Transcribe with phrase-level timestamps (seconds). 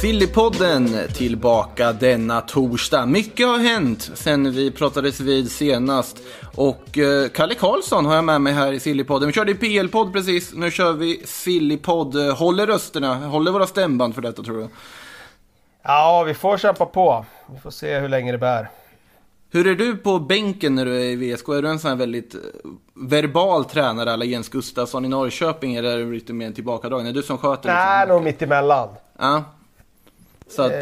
[0.00, 3.06] Sillypodden tillbaka denna torsdag.
[3.06, 6.18] Mycket har hänt sen vi pratades vid senast.
[6.56, 9.26] Och eh, Kalle Karlsson har jag med mig här i Sillypodden.
[9.26, 12.16] Vi körde PL-podd precis, nu kör vi Sillypodd.
[12.16, 14.68] Håller rösterna, håller våra stämband för detta tror du?
[15.82, 17.24] Ja, vi får kämpa på.
[17.54, 18.68] Vi får se hur länge det bär.
[19.50, 21.48] Hur är du på bänken när du är i VSK?
[21.48, 22.40] Är du en sån här väldigt eh,
[22.94, 27.06] verbal tränare alla Jens Gustafsson i Norrköping eller är du lite mer tillbakadragen?
[27.06, 28.16] Är du som sköter Nej, liksom?
[28.16, 28.88] nog mitt emellan.
[29.18, 29.44] Ja.
[30.48, 30.78] Så att, Eh,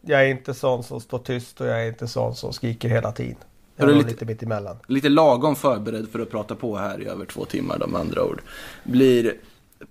[0.00, 3.12] jag är inte sån som står tyst och jag är inte sån som skriker hela
[3.12, 3.36] tiden.
[3.76, 4.76] Jag Är lite- lite mitt emellan.
[4.88, 8.40] lite lagom förberedd för att prata på här i över två timmar, de andra ord.
[8.84, 9.34] Blir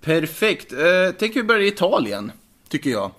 [0.00, 0.72] perfekt.
[0.72, 0.78] Eh,
[1.18, 2.32] tänker vi börja i Italien,
[2.68, 3.10] tycker jag.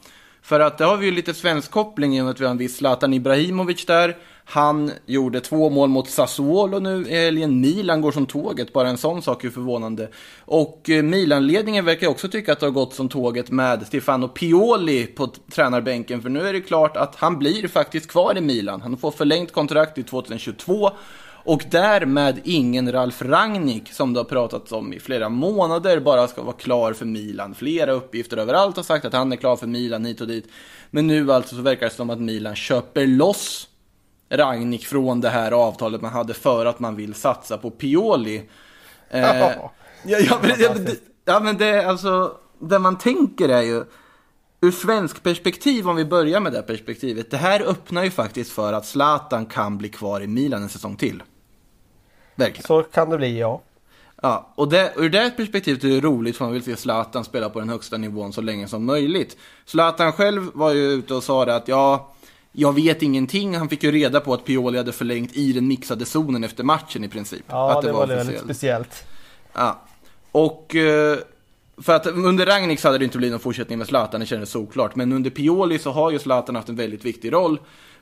[0.48, 2.78] För att där har vi ju lite svensk koppling genom att vi har en viss
[2.78, 4.18] Zlatan Ibrahimovic där.
[4.46, 7.62] Han gjorde två mål mot Sassuolo nu i helgen.
[7.62, 10.10] Milan går som tåget, bara en sån sak är förvånande.
[10.40, 15.06] Och Milanledningen Milan-ledningen verkar också tycka att det har gått som tåget med Stefano Pioli
[15.08, 16.22] på tränarbänken.
[16.22, 18.82] För nu är det klart att han blir faktiskt kvar i Milan.
[18.82, 20.92] Han får förlängt kontrakt till 2022.
[21.48, 26.44] Och därmed ingen Ralf Rangnick som det har pratats om i flera månader bara ska
[26.44, 27.56] vara klar för Milan.
[27.56, 30.50] Flera uppgifter överallt har sagt att han är klar för Milan hit och dit.
[30.92, 33.68] Men nu alltså så verkar det som att Milan köper loss
[34.30, 38.50] Rangnick från det här avtalet man hade för att man vill satsa på Pioli.
[39.10, 39.72] Eh, ja, ja,
[40.06, 40.40] ja,
[41.26, 43.84] ja, men det är alltså, det man tänker är ju,
[44.62, 48.74] ur svensk perspektiv, om vi börjar med det perspektivet, det här öppnar ju faktiskt för
[48.74, 51.24] att Zlatan kan bli kvar i Milan en säsong till.
[52.38, 52.68] Verkligen.
[52.68, 53.62] Så kan det bli, ja.
[54.22, 57.50] Ja, och det, ur det perspektivet är det roligt för man vill se Zlatan spela
[57.50, 59.38] på den högsta nivån så länge som möjligt.
[59.66, 62.14] Zlatan själv var ju ute och sa det att ja,
[62.52, 63.56] jag vet ingenting.
[63.56, 67.04] Han fick ju reda på att Pioli hade förlängt i den mixade zonen efter matchen
[67.04, 67.44] i princip.
[67.48, 68.44] Ja, att det, var väldigt officiellt.
[68.44, 69.06] speciellt.
[69.54, 69.82] Ja.
[70.32, 71.18] Och eh,
[71.78, 74.50] för att under Rangnick så hade det inte blivit någon fortsättning med Zlatan, det kändes
[74.50, 74.96] såklart.
[74.96, 77.60] Men under Pioli så har ju Zlatan haft en väldigt viktig roll.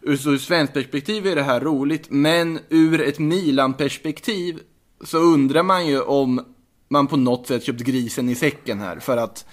[0.07, 4.59] Ur, ur svenskt perspektiv är det här roligt, men ur ett Milan-perspektiv
[5.03, 6.45] så undrar man ju om
[6.87, 8.99] man på något sätt köpt grisen i säcken här.
[8.99, 9.45] För att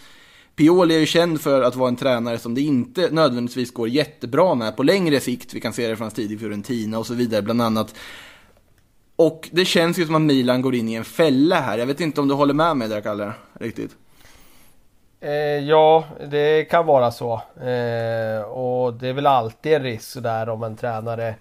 [0.56, 4.54] Pioli är ju känd för att vara en tränare som det inte nödvändigtvis går jättebra
[4.54, 5.54] med på längre sikt.
[5.54, 7.94] Vi kan se det från hans tid i Fiorentina och så vidare bland annat.
[9.16, 11.78] Och det känns ju som att Milan går in i en fälla här.
[11.78, 13.32] Jag vet inte om du håller med mig där, Kalle?
[13.60, 13.96] Riktigt.
[15.22, 17.32] Eh, ja, det kan vara så.
[17.60, 21.34] Eh, och det är väl alltid en risk sådär om en tränare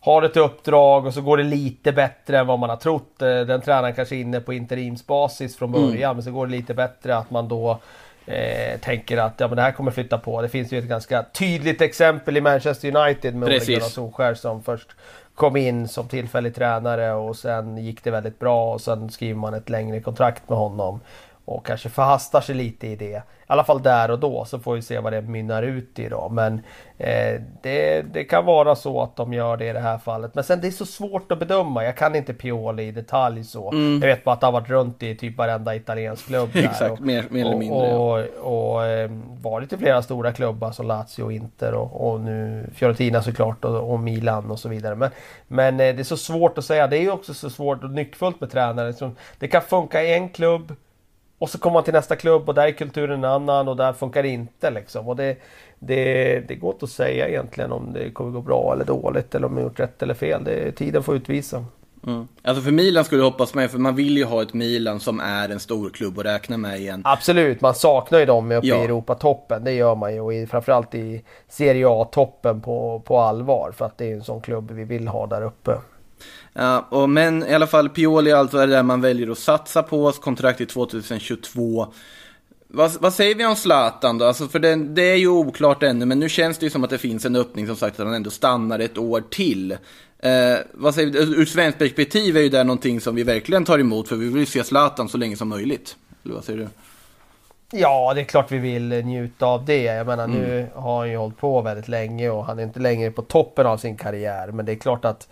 [0.00, 3.22] har ett uppdrag och så går det lite bättre än vad man har trott.
[3.22, 6.74] Eh, Den tränaren kanske är inne på interimsbasis från början men så går det lite
[6.74, 7.78] bättre att man då
[8.26, 10.42] eh, tänker att ja, men det här kommer flytta på.
[10.42, 13.68] Det finns ju ett ganska tydligt exempel i Manchester United med Ole Precis.
[13.76, 14.88] Gunnar Solskjaer som först
[15.34, 19.54] kom in som tillfällig tränare och sen gick det väldigt bra och sen skriver man
[19.54, 21.00] ett längre kontrakt med honom.
[21.52, 23.22] Och kanske förhastar sig lite i det.
[23.42, 26.08] I alla fall där och då så får vi se vad det mynnar ut i
[26.08, 26.28] då.
[26.28, 26.54] Men
[26.98, 30.34] eh, det, det kan vara så att de gör det i det här fallet.
[30.34, 31.84] Men sen det är så svårt att bedöma.
[31.84, 33.70] Jag kan inte Pioli i detalj så.
[33.72, 36.50] Jag vet bara att har varit runt i typ varenda italiensk klubb.
[36.54, 38.24] Exakt, och, mer- mer eller och, mindre, ja.
[38.40, 39.10] Och, och eh,
[39.40, 43.92] varit i flera stora klubbar som Lazio och Inter och, och nu Fiorentina såklart och,
[43.92, 44.94] och Milan och så vidare.
[44.94, 45.10] Men,
[45.48, 46.86] men eh, det är så svårt att säga.
[46.86, 49.12] Det är också så svårt och nyckfullt med tränare.
[49.38, 50.76] Det kan funka i en klubb
[51.42, 53.92] och så kommer man till nästa klubb och där är kulturen en annan och där
[53.92, 55.08] funkar det inte liksom.
[55.08, 55.36] Och det,
[55.78, 59.46] det, det går inte att säga egentligen om det kommer gå bra eller dåligt eller
[59.46, 60.44] om man gjort rätt eller fel.
[60.44, 61.64] Det, tiden får utvisa.
[62.06, 62.28] Mm.
[62.42, 65.20] Alltså för Milan skulle jag hoppas med, för man vill ju ha ett Milan som
[65.20, 67.02] är en stor klubb att räkna med igen.
[67.04, 68.76] Absolut, man saknar ju dem uppe Ja.
[68.76, 69.64] i Europatoppen.
[69.64, 70.20] Det gör man ju.
[70.20, 73.72] Och i, framförallt i Serie A-toppen på, på allvar.
[73.76, 75.72] För att det är en sån klubb vi vill ha där uppe.
[76.52, 80.12] Ja, och men i alla fall Pioli alltså är det man väljer att satsa på,
[80.12, 81.92] kontrakt till 2022.
[82.68, 84.24] Vad, vad säger vi om Zlatan då?
[84.24, 86.90] Alltså för det, det är ju oklart ännu, men nu känns det ju som att
[86.90, 89.72] det finns en öppning som sagt att han ändå stannar ett år till.
[90.18, 91.18] Eh, vad säger vi?
[91.18, 94.40] Ur svenskt perspektiv är ju det någonting som vi verkligen tar emot, för vi vill
[94.40, 95.96] ju se Zlatan så länge som möjligt.
[96.24, 96.68] Eller vad säger du?
[97.74, 99.82] Ja, det är klart vi vill njuta av det.
[99.82, 103.10] Jag menar nu har han ju hållit på väldigt länge och han är inte längre
[103.10, 104.52] på toppen av sin karriär.
[104.52, 105.28] Men det är klart att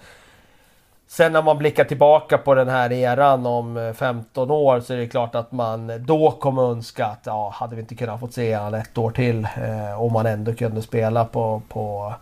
[1.13, 4.97] Sen när man blickar tillbaka på den här eran om eh, 15 år så är
[4.97, 8.55] det klart att man då kommer önska att ja, hade vi inte kunnat få se
[8.55, 12.15] han ett år till eh, om man ändå kunde spela på, på,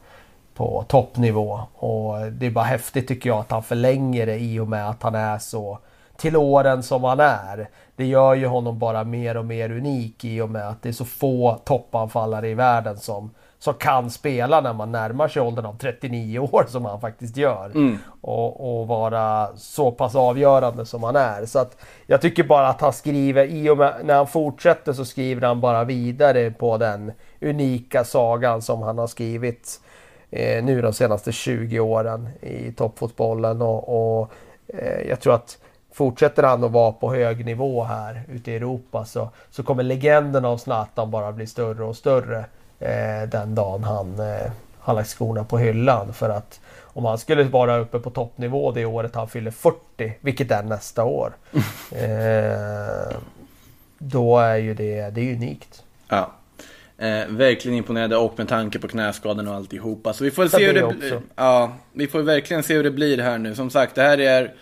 [0.55, 1.61] på toppnivå.
[1.75, 5.03] Och det är bara häftigt tycker jag att han förlänger det i och med att
[5.03, 5.79] han är så
[6.17, 7.69] till åren som han är.
[7.97, 10.93] Det gör ju honom bara mer och mer unik i och med att det är
[10.93, 15.79] så få toppanfallare i världen som, som kan spela när man närmar sig åldern av
[15.79, 17.71] 39 år som han faktiskt gör.
[18.21, 21.47] Och, och vara så pass avgörande som han är.
[21.47, 21.77] Så att
[22.07, 25.61] jag tycker bara att han skriver, i och med när han fortsätter så skriver han
[25.61, 29.81] bara vidare på den unika sagan som han har skrivit
[30.31, 33.63] eh, nu de senaste 20 åren i toppfotbollen.
[33.63, 34.33] Och, och
[34.69, 35.59] eh, jag tror att
[35.93, 40.45] fortsätter han att vara på hög nivå här ute i Europa så, så kommer legenden
[40.45, 42.45] av Zlatan bara bli större och större
[42.81, 46.13] eh, den dagen han eh, har lagt skorna på hyllan.
[46.13, 50.51] För att om han skulle vara uppe på toppnivå det året han fyller 40, vilket
[50.51, 51.33] är nästa år.
[51.93, 53.17] Eh,
[53.99, 55.83] då är ju det, det är unikt.
[56.09, 56.33] Ja.
[56.99, 60.13] Eh, verkligen imponerande och med tanke på knäskadan och alltihopa.
[60.13, 60.99] Så vi får se hur det det också.
[60.99, 61.21] blir.
[61.37, 63.55] Ja, vi får verkligen se hur det blir här nu.
[63.55, 64.55] Som sagt, det här är...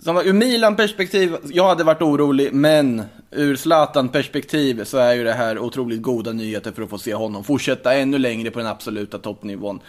[0.00, 5.58] Som, ur Milan-perspektiv, jag hade varit orolig, men ur Zlatan-perspektiv så är ju det här
[5.58, 9.80] otroligt goda nyheter för att få se honom fortsätta ännu längre på den absoluta toppnivån.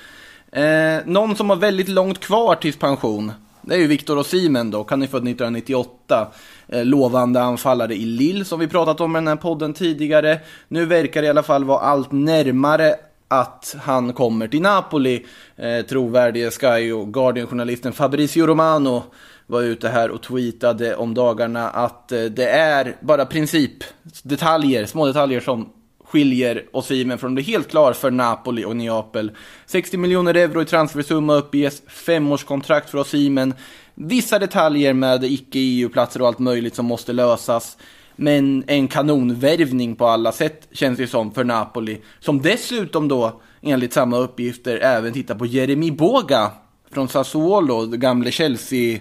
[0.52, 4.86] Eh, någon som har väldigt långt kvar tills pension, det är ju Victor Osimhen då.
[4.90, 6.28] Han är född 1998.
[6.68, 10.40] Eh, lovande anfallare i Lille som vi pratat om i den här podden tidigare.
[10.68, 12.96] Nu verkar det i alla fall vara allt närmare
[13.28, 15.26] att han kommer till Napoli.
[15.56, 19.04] Eh, trovärdige Sky och Guardian-journalisten Fabrizio Romano
[19.50, 25.40] var ute här och tweetade om dagarna att eh, det är bara principdetaljer, små detaljer
[25.40, 25.69] som
[26.04, 29.31] skiljer Osimhen från det helt klar för Napoli och Neapel.
[29.66, 33.54] 60 miljoner euro i transfersumma uppges, femårskontrakt för Osimhen.
[33.96, 37.78] Vissa detaljer med icke-EU-platser och allt möjligt som måste lösas.
[38.16, 42.02] Men en kanonvärvning på alla sätt känns det som för Napoli.
[42.19, 46.52] Som dessutom då, enligt samma uppgifter, även tittar på Jeremy Boga
[46.92, 49.00] från Sassuolo, gamle Chelsea.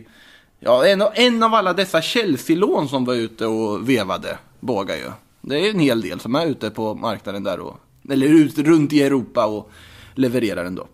[0.60, 5.10] Ja, en av, en av alla dessa Chelsea-lån som var ute och vevade, Boga ju.
[5.40, 7.76] Det är en hel del som är ute på marknaden där och,
[8.10, 9.70] eller ute runt i Europa och
[10.14, 10.87] levererar ändå.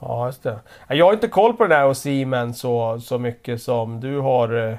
[0.00, 0.58] Ja, just det.
[0.88, 4.68] Jag har inte koll på den här Osimhen så, så mycket som du har.
[4.68, 4.76] eh,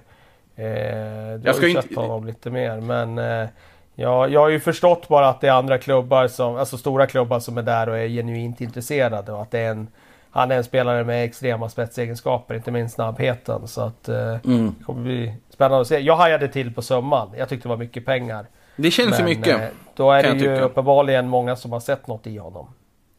[0.57, 2.81] Eh, du Jag har ska ju inte- sett honom lite mer.
[2.81, 3.47] Men eh,
[3.95, 7.39] jag, jag har ju förstått bara att det är andra klubbar, som, alltså stora klubbar
[7.39, 9.31] som är där och är genuint intresserade.
[9.31, 9.87] Och att det är en,
[10.35, 13.67] han är en spelare med extrema spetsegenskaper, inte minst snabbheten.
[13.67, 14.75] Så att eh, Mm.
[14.79, 15.99] det kommer bli spännande att se.
[15.99, 17.29] Jag hajade till på summan.
[17.37, 18.45] Jag tyckte det var mycket pengar.
[18.75, 19.61] Det känns ju mycket.
[19.61, 20.61] eh, Då är det ju tycka.
[20.61, 22.67] uppenbarligen många som har sett något i honom.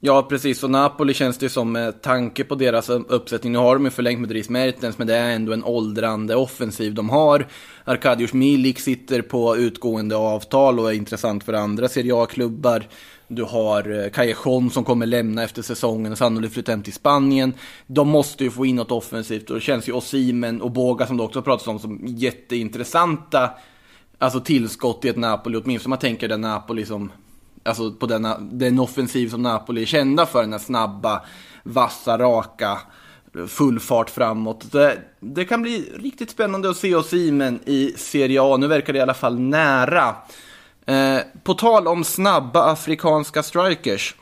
[0.01, 0.63] Ja, precis.
[0.65, 3.53] Och Napoli känns det som med tanke på deras uppsättning.
[3.53, 6.95] Nu har de ju förlängt med Dries Mertens, men det är ändå en åldrande offensiv
[6.95, 7.47] de har.
[7.85, 12.83] Arkadiusz Milik sitter på utgående avtal och är intressant för andra Serie A-klubbar.
[13.29, 17.55] Du har eh, Callejon som kommer lämna efter säsongen och sannolikt flytta hem till Spanien.
[17.87, 21.17] De måste ju få in något offensivt och det känns ju Osimen och Boga som
[21.17, 23.51] du också pratat om som jätteintressanta
[24.19, 27.13] alltså tillskott i ett Napoli, åtminstone om man tänker den Napoli som
[27.63, 31.23] Alltså på denna, den offensiv som Napoli är kända för, den här snabba,
[31.63, 32.79] vassa, raka,
[33.49, 34.73] full fart framåt.
[34.73, 38.99] Det, det kan bli riktigt spännande att se Osimhen i Serie A, nu verkar det
[38.99, 40.15] i alla fall nära.
[40.87, 44.15] Eh, på tal om snabba afrikanska strikers,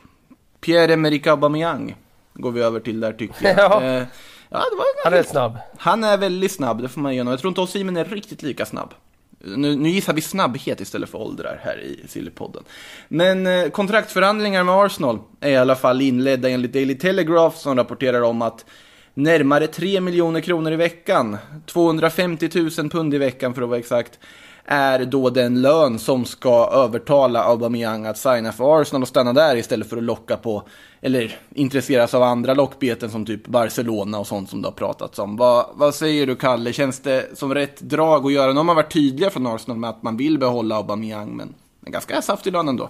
[0.61, 1.95] Pierre-Emerick Aubameyang
[2.33, 3.55] går vi över till där tycker jag.
[3.57, 3.83] Ja.
[3.83, 4.03] Eh,
[4.49, 5.57] ja, det var Han är snabb.
[5.77, 7.31] han är väldigt snabb, det får man ge honom.
[7.31, 8.93] Jag tror inte Osimhen är riktigt lika snabb.
[9.39, 12.63] Nu, nu gissar vi snabbhet istället för åldrar här i Sillypodden.
[13.07, 18.21] Men eh, kontraktsförhandlingar med Arsenal är i alla fall inledda enligt Daily Telegraph som rapporterar
[18.21, 18.65] om att
[19.13, 24.19] närmare 3 miljoner kronor i veckan, 250 000 pund i veckan för att vara exakt,
[24.65, 29.55] är då den lön som ska övertala Aubameyang att signa för Arsenal och stanna där
[29.55, 30.63] istället för att locka på,
[31.01, 35.37] eller intresseras av andra lockbeten som typ Barcelona och sånt som det har pratats om.
[35.37, 38.51] Vad, vad säger du Kalle, känns det som rätt drag att göra?
[38.51, 41.53] Nu har man varit tydliga från Arsenal med att man vill behålla Aubameyang, men
[41.85, 42.89] en ganska saftig lön ändå.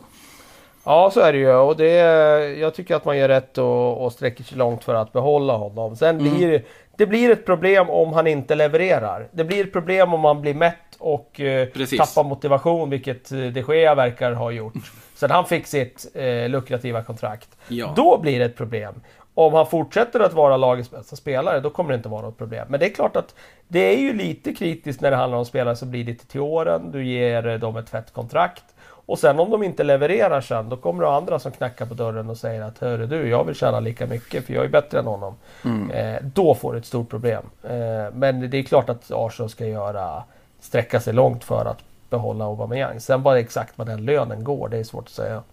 [0.84, 1.54] Ja, så är det ju.
[1.56, 1.92] Och det,
[2.60, 5.96] jag tycker att man gör rätt och, och sträcker sig långt för att behålla honom.
[5.96, 6.34] Sen Mm.
[6.38, 6.64] blir
[6.98, 9.28] det blir ett problem om han inte levererar.
[9.32, 10.76] Det blir ett problem om han blir mätt
[11.06, 14.74] och eh, tappar motivation, vilket eh, de Gea verkar ha gjort.
[15.16, 17.58] Sen han fick sitt eh, lukrativa kontrakt.
[17.68, 17.94] Ja.
[17.96, 18.94] Då blir det ett problem.
[19.34, 22.68] Om han fortsätter att vara lagets bästa spelare, då kommer det inte vara något problem.
[22.70, 23.36] Men det är klart att
[23.68, 26.92] det är ju lite kritiskt när det handlar om spelare som blir lite till åren.
[26.92, 28.64] Du ger eh, dem ett fett kontrakt.
[28.88, 32.30] Och sen om de inte levererar sen, då kommer det andra som knackar på dörren
[32.30, 35.06] och säger att Hörru du, jag vill tjäna lika mycket för jag är bättre än
[35.06, 35.36] honom.
[35.92, 37.44] Eh, då får du ett stort problem.
[37.64, 40.24] Eh, men det är klart att Arsenal ska göra,
[40.66, 43.00] sträcka sig långt för att behålla Aubameyang.
[43.00, 45.44] Sen bara exakt vad den lönen går, det är svårt att säga.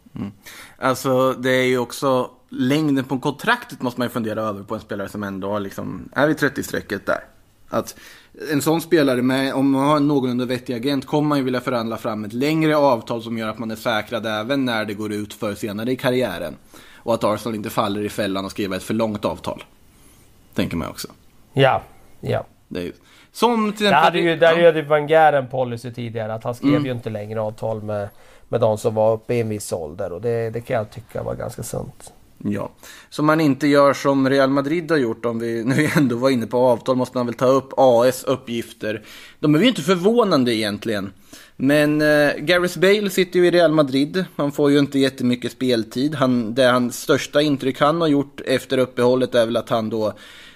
[0.79, 4.81] Alltså det är ju också längden på kontraktet måste man ju fundera över på en
[4.81, 7.25] spelare som ändå liksom, är vid 30-strecket där.
[7.69, 7.97] Att
[8.53, 11.61] en sån spelare med, om man har en någorlunda vettig agent, kommer man ju vilja
[11.61, 15.13] förhandla fram ett längre avtal som gör att man är säkrad även när det går
[15.13, 16.57] ut för senare i karriären.
[16.97, 19.65] Och att Arsenal inte faller i fällan och skriver ett för långt avtal.
[20.55, 21.09] Tänker man också.
[21.53, 21.83] Ja,
[22.21, 22.47] ja.
[22.81, 22.93] Ju,
[23.33, 24.67] som till Där hade ju, där ja.
[24.67, 26.87] hade Van Gaal en policy tidigare att han skrev Mm.
[26.87, 28.09] ju inte längre avtal med,
[28.49, 31.23] med de som var uppe i en viss ålder och det, det kan jag tycka
[31.23, 32.13] var ganska sunt.
[32.45, 32.71] Ja,
[33.11, 35.25] så man inte gör som Real Madrid har gjort.
[35.25, 39.03] Om vi nu ändå var inne på avtal måste man väl ta upp AS uppgifter.
[39.41, 41.13] De är ju inte förvånande egentligen.
[41.57, 44.25] Men eh, Gareth Bale sitter ju i Real Madrid.
[44.37, 46.15] Han får ju inte jättemycket speltid.
[46.15, 50.13] Han, det hans största intryck han har gjort efter uppehållet är väl att han då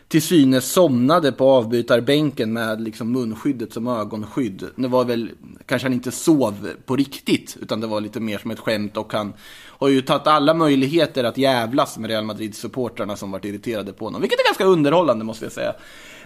[0.09, 4.65] till synes somnade på avbytarbänken med liksom munskyddet som ögonskydd.
[4.77, 5.31] Det var väl,
[5.67, 9.13] kanske han inte sov på riktigt, utan det var lite mer som ett skämt och
[9.13, 9.33] han
[9.79, 14.21] har ju tagit alla möjligheter att jävlas med Real Madrid-supportrarna som varit irriterade på honom,
[14.21, 15.75] vilket är ganska underhållande måste jag säga.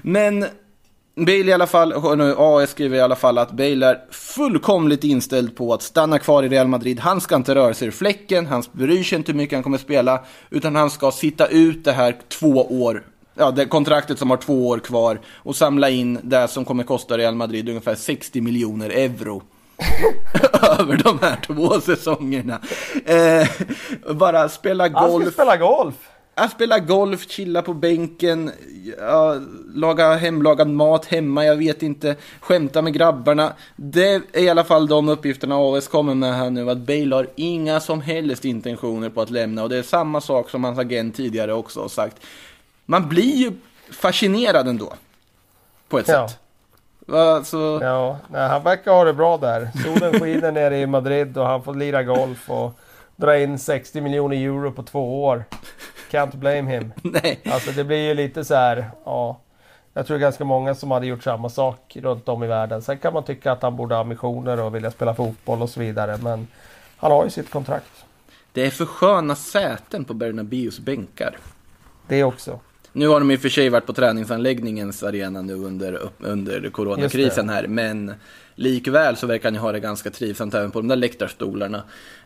[0.03, 0.45] Men
[1.15, 5.57] Bale i alla fall, nu AS skriver i alla fall att Bale är fullkomligt inställd
[5.57, 7.01] på att stanna kvar i Real Madrid.
[7.01, 9.79] Han ska inte röra sig ur fläcken, han bryr sig inte hur mycket han kommer
[9.79, 13.05] spela, utan han ska sitta ut det här två år
[13.41, 17.19] ja, det kontraktet som har två år kvar och samla in det som kommer kosta
[17.19, 19.43] Real Madrid ungefär 60 miljoner euro.
[20.79, 22.61] Över de här två säsongerna.
[23.05, 23.49] Eh,
[24.15, 25.33] bara spela Han ska golf.
[25.33, 25.95] spela golf!
[26.35, 28.51] Att spela golf, chilla på bänken,
[28.99, 29.37] ja,
[29.75, 33.53] laga hemlagad mat hemma, jag vet inte, skämta med grabbarna.
[33.77, 37.27] Det är i alla fall de uppgifterna AS kommer med här nu, att Bale har
[37.37, 39.63] inga som helst intentioner på att lämna.
[39.63, 42.17] Och det är samma sak som hans agent tidigare också har sagt.
[42.91, 43.53] Man blir ju
[43.93, 44.93] fascinerad ändå.
[45.89, 46.29] På ett Ja.
[46.29, 46.39] sätt.
[47.07, 49.69] Va, så, Ja, nej, han verkar ha det bra där.
[49.85, 52.73] Solen skiner nere i Madrid och han får lira golf och
[53.17, 55.45] dra in 60 miljoner euro på två år.
[56.11, 56.93] Can't blame him.
[57.03, 57.41] nej.
[57.51, 59.41] Alltså det blir ju lite så här, ja.
[59.95, 62.83] Jag tror ganska många som hade gjort samma sak runt om i världen.
[62.83, 65.81] Sen kan man tycka att han borde ha ambitioner och vilja spela fotboll och så
[65.81, 66.17] vidare.
[66.23, 66.49] Men
[66.97, 68.05] han har ju sitt kontrakt.
[68.53, 71.39] Det är för sköna säten på Bernabeus bänkar.
[72.07, 72.61] Det också.
[72.93, 77.49] Nu har de i och för sig varit på träningsanläggningens arena nu under, under coronakrisen
[77.49, 78.15] här, men
[78.55, 81.83] likväl så verkar ni ha det ganska trivsamt även på de där läktarstolarna.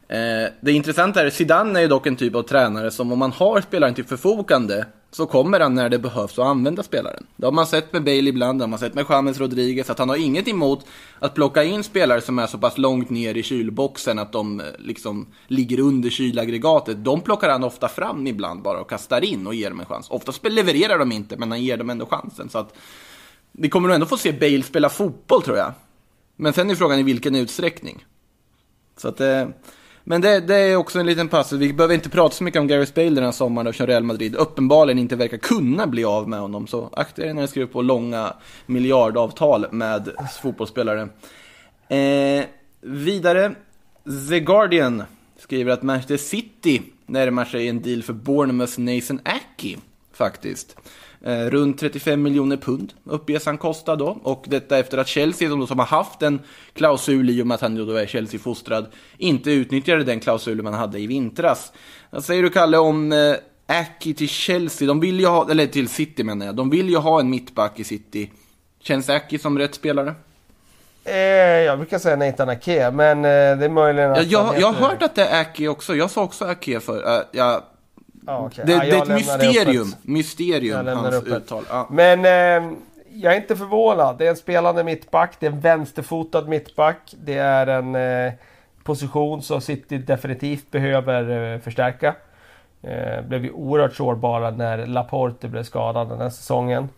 [0.09, 3.33] Eh, det intressanta är, Zidane är ju dock en typ av tränare som om man
[3.33, 7.27] har spelaren till förfogande så kommer han när det behövs att använda spelaren.
[7.37, 9.99] Det har man sett med Bale ibland, det har man sett med James Rodriguez, att
[9.99, 10.87] han har inget emot
[11.19, 14.67] att plocka in spelare som är så pass långt ner i kylboxen att de eh,
[14.79, 17.05] liksom ligger under kylaggregatet.
[17.05, 20.11] De plockar han ofta fram ibland bara och kastar in och ger dem en chans.
[20.11, 22.49] Ofta levererar de inte, men han ger dem ändå chansen.
[22.49, 22.75] Så att
[23.53, 25.73] vi kommer nog ändå få se Bale spela fotboll tror jag.
[26.37, 28.05] Men sen är frågan i vilken utsträckning.
[28.97, 29.47] Så att, eh,
[30.05, 31.53] men det, det är också en liten pass.
[31.53, 34.35] Vi behöver inte prata så mycket om Gareth Bale den här sommaren eftersom Real Madrid
[34.35, 36.67] uppenbarligen inte verkar kunna bli av med honom.
[36.67, 38.35] Så akta er när ni skriver på långa
[38.67, 40.11] miljardavtal med
[40.43, 41.09] fotbollsspelare.
[41.89, 42.45] Eh,
[42.81, 43.55] vidare,
[44.31, 45.03] The Guardian
[45.39, 49.79] skriver att Manchester City närmar sig en deal för Bournemouths Nathan Aki,
[50.13, 50.77] faktiskt.
[51.27, 54.19] Eh, runt 35 miljoner pund uppges han kosta då.
[54.23, 56.41] Och detta efter att Chelsea, som, då, som har haft en
[56.73, 58.87] klausul i och med att han då är Chelsea-fostrad,
[59.19, 61.73] inte utnyttjade den klausulen man hade i vintras.
[62.11, 63.35] Vad säger du Kalle om eh,
[63.67, 64.89] Aki till Chelsea?
[64.89, 66.55] De vill ju ha, eller till City menar jag.
[66.55, 68.31] De vill ju ha en mittback i City.
[68.81, 70.15] Känns Aki som rätt spelare?
[71.05, 74.89] Eh, jag brukar säga Nathan Ake, men eh, det är möjligen att jag, jag har
[74.89, 75.95] hört att det är Aki också.
[75.95, 76.97] Jag sa också Aki för.
[76.97, 77.65] Uh, ja,
[78.27, 78.65] Okej.
[78.67, 79.89] det, Ja, det är ett mysterium.
[79.89, 80.05] öppet.
[80.09, 81.65] Mysterium, Jag hans uttal.
[81.69, 81.89] Ja.
[81.91, 82.73] Men eh,
[83.13, 84.19] jag är inte förvånad.
[84.19, 85.33] Det är en spelande mittback.
[85.41, 87.15] Det är en vänsterfotad mittback.
[87.25, 88.33] Det är en eh,
[88.85, 92.15] position som City definitivt behöver eh, förstärka.
[92.83, 96.89] Eh, blev ju oerhört sårbara när Laporte blev skadad den här säsongen.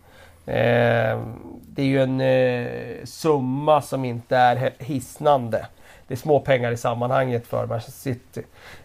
[0.45, 1.19] Eh,
[1.61, 5.65] det är ju en eh, summa som inte är hisnande.
[6.07, 8.41] Det är små pengar i sammanhanget för Manchester City.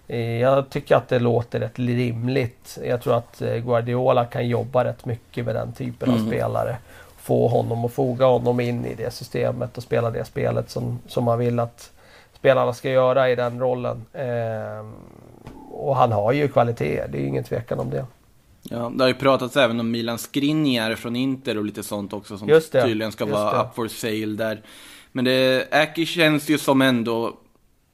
[0.08, 2.78] Eh, jag tycker att det låter rätt rimligt.
[2.84, 6.76] Jag tror att eh, Guardiola kan jobba rätt mycket med den typen av spelare.
[7.16, 11.24] Få honom att foga honom in i det systemet och spela det spelet som, som
[11.24, 11.90] man vill att
[12.38, 14.04] spelarna ska göra i den rollen.
[14.12, 14.86] Eh,
[15.70, 18.06] och han har ju kvalitet, det är ju ingen tvekan om det.
[18.62, 22.38] Ja, det har ju pratats även om Milan Skriniar från Inter och lite sånt också
[22.38, 24.62] som tydligen ska vara up for sale där.
[25.12, 27.36] Men det, Aki känns ju som ändå,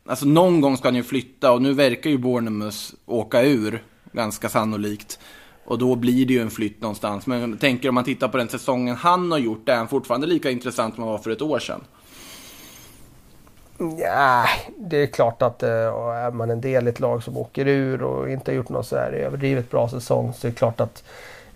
[0.06, 3.82] alltså någon gång ska han ju flytta och nu verkar ju Bournemouth åka ur,
[4.12, 5.18] ganska sannolikt.
[5.64, 7.26] Och då blir det ju en flytt någonstans.
[7.26, 10.26] Men jag tänker om man tittar på den säsongen han har gjort, är han fortfarande
[10.26, 11.80] lika intressant som han var för ett år sedan?
[13.98, 14.44] Ja,
[14.76, 18.02] det är klart att äh, är man en del i ett lag som åker ur
[18.02, 21.04] och inte har gjort någon så här överdrivet bra säsong så är det klart att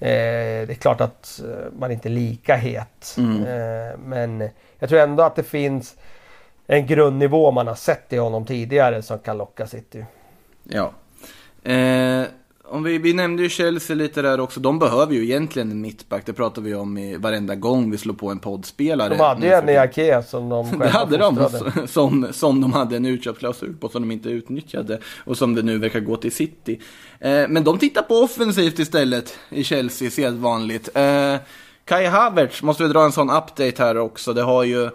[0.02, 3.16] eh, det är klart att eh, man inte är lika het.
[3.18, 5.96] Eh, men jag tror ändå att det finns
[6.66, 10.04] en grundnivå man har sett i honom tidigare som kan locka City.
[10.64, 10.92] Ja.
[11.72, 12.24] Eh,
[12.64, 14.60] om vi, vi nämnde ju Chelsea lite där också.
[14.60, 16.26] De behöver ju egentligen en mittback.
[16.26, 19.08] Det pratar vi om i varenda gång vi slår på en poddspelare.
[19.08, 21.48] De hade ju en i Ake som de själva Det hade de,
[21.86, 25.78] som, som de hade en utköpsklausul på som de inte utnyttjade och som det nu
[25.78, 26.80] verkar gå till City.
[27.18, 30.88] Eh, men de tittar på offensivt istället i Chelsea, sedvanligt.
[30.94, 31.36] Eh,
[31.84, 34.32] Kai Havertz, måste vi dra en sån update här också.
[34.32, 34.90] Det har ju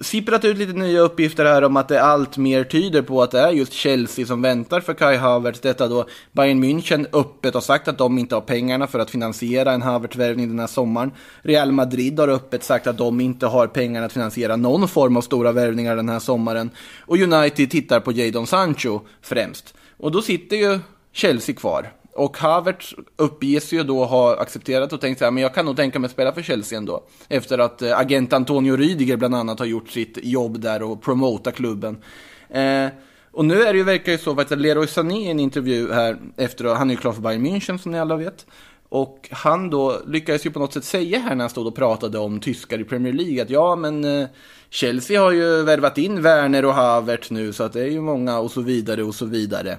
[0.00, 3.40] sipprat ut lite nya uppgifter här om att det allt mer tyder på att det
[3.40, 5.60] är just Chelsea som väntar för Kai Havertz.
[5.60, 9.72] Detta då Bayern München öppet har sagt att de inte har pengarna för att finansiera
[9.72, 11.12] en Havertz-värvning den här sommaren.
[11.42, 15.22] Real Madrid har öppet sagt att de inte har pengarna att finansiera någon form av
[15.22, 16.70] stora värvningar den här sommaren.
[17.00, 19.74] Och United tittar på Jadon Sancho främst.
[19.96, 20.78] Och då sitter ju
[21.12, 21.92] Chelsea kvar.
[22.18, 25.76] Och Havertz uppges ju då ha accepterat och tänkt så här, men jag kan nog
[25.76, 27.02] tänka mig att spela för Chelsea ändå.
[27.28, 31.52] Efter att eh, agent Antonio Rydiger bland annat har gjort sitt jobb där och promota
[31.52, 32.02] klubben.
[32.50, 32.86] Eh,
[33.32, 36.18] och nu är det ju, verkar ju så att Leroy Sané i en intervju här
[36.36, 38.46] efter, han är ju klar för Bayern München som ni alla vet.
[38.88, 42.18] Och han då lyckades ju på något sätt säga här när han stod och pratade
[42.18, 44.28] om tyskar i Premier League att ja men eh,
[44.70, 48.38] Chelsea har ju värvat in Werner och Havertz nu så att det är ju många
[48.38, 49.78] och så vidare och så vidare.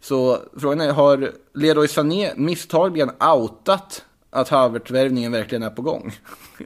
[0.00, 6.12] Så frågan är, har Leroy Sané misstagligen outat att Havertz-värvningen verkligen är på gång?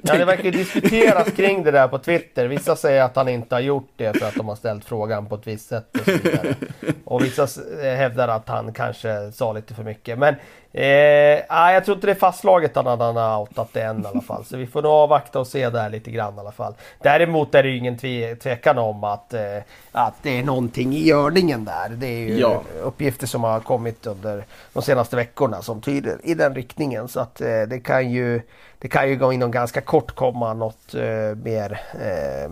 [0.02, 2.48] Ja, det verkar ju diskuteras kring det där på Twitter.
[2.48, 5.34] Vissa säger att han inte har gjort det för att de har ställt frågan på
[5.34, 6.54] ett visst sätt och så vidare.
[7.04, 7.46] Och vissa
[7.82, 10.18] hävdar att han kanske sa lite för mycket.
[10.18, 10.34] Men
[10.74, 14.06] eh, nej, jag tror inte det är fastslaget att han har outat det än i
[14.06, 14.44] alla fall.
[14.44, 16.74] Så vi får nog avvakta och se där lite grann i alla fall.
[17.02, 19.40] Däremot är det ju ingen tve, tvekan om att, eh,
[19.92, 21.88] att det är någonting i görningen där.
[21.88, 22.62] Det är ju Ja.
[22.82, 27.08] uppgifter som har kommit under de senaste veckorna som tyder i den riktningen.
[27.08, 28.40] Så att eh, det kan ju
[28.78, 32.50] det kan ju gå inom ganska kort komma något eh, mer eh,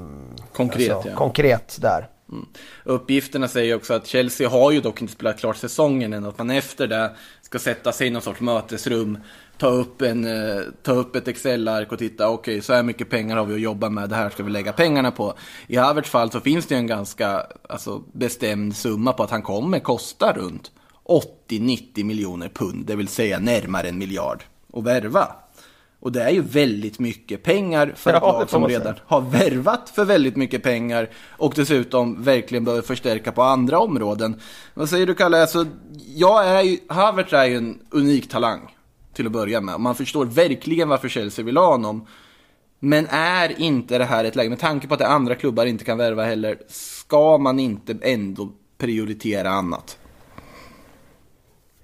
[0.57, 1.15] Konkret, ja.
[1.15, 2.07] konkret där.
[2.33, 2.47] Mm.
[2.85, 6.25] Uppgifterna säger också att Chelsea har ju dock inte spelat klart säsongen än.
[6.25, 9.19] Att man efter det ska sätta sig i någon sorts mötesrum,
[9.59, 13.37] ta upp, en, eh, ta upp ett Excel-ark och titta, okej, så här mycket pengar
[13.37, 15.35] har vi att jobba med, det här ska vi lägga pengarna på.
[15.67, 19.43] I Havertz fall så finns det ju en ganska alltså, bestämd summa på att han
[19.43, 20.71] kommer kosta runt
[21.49, 24.43] 80-90 miljoner pund, det vill säga närmare en miljard,
[24.73, 25.42] att värva.
[26.03, 29.93] Och det är ju väldigt mycket pengar för Ja, ett lag som redan har värvat
[29.95, 34.41] för väldigt mycket pengar och dessutom verkligen behöver förstärka på andra områden.
[34.75, 35.41] Vad säger du Kalle?
[35.41, 35.67] Alltså,
[36.17, 38.75] jag är ju, Havertz är ju en unik talang
[39.15, 39.81] till att börja med.
[39.81, 42.07] Man förstår verkligen varför Chelsea vill ha honom.
[42.79, 45.85] Men är inte det här ett läge, med tanke på att det andra klubbar inte
[45.85, 49.99] kan värva heller, ska man inte ändå prioritera annat?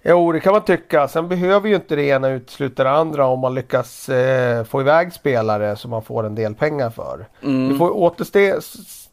[0.02, 1.08] Jo, det kan man tycka.
[1.08, 5.12] Sen behöver ju inte det ena utesluta det andra om man lyckas eh, få iväg
[5.12, 7.26] spelare som man får en del pengar för.
[7.40, 8.60] Det, får återstå,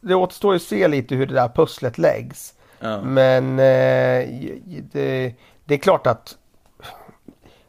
[0.00, 2.54] det återstår ju att se lite hur det där pusslet läggs.
[2.80, 3.00] Ja.
[3.02, 4.28] Men eh,
[4.92, 6.36] det, det är klart att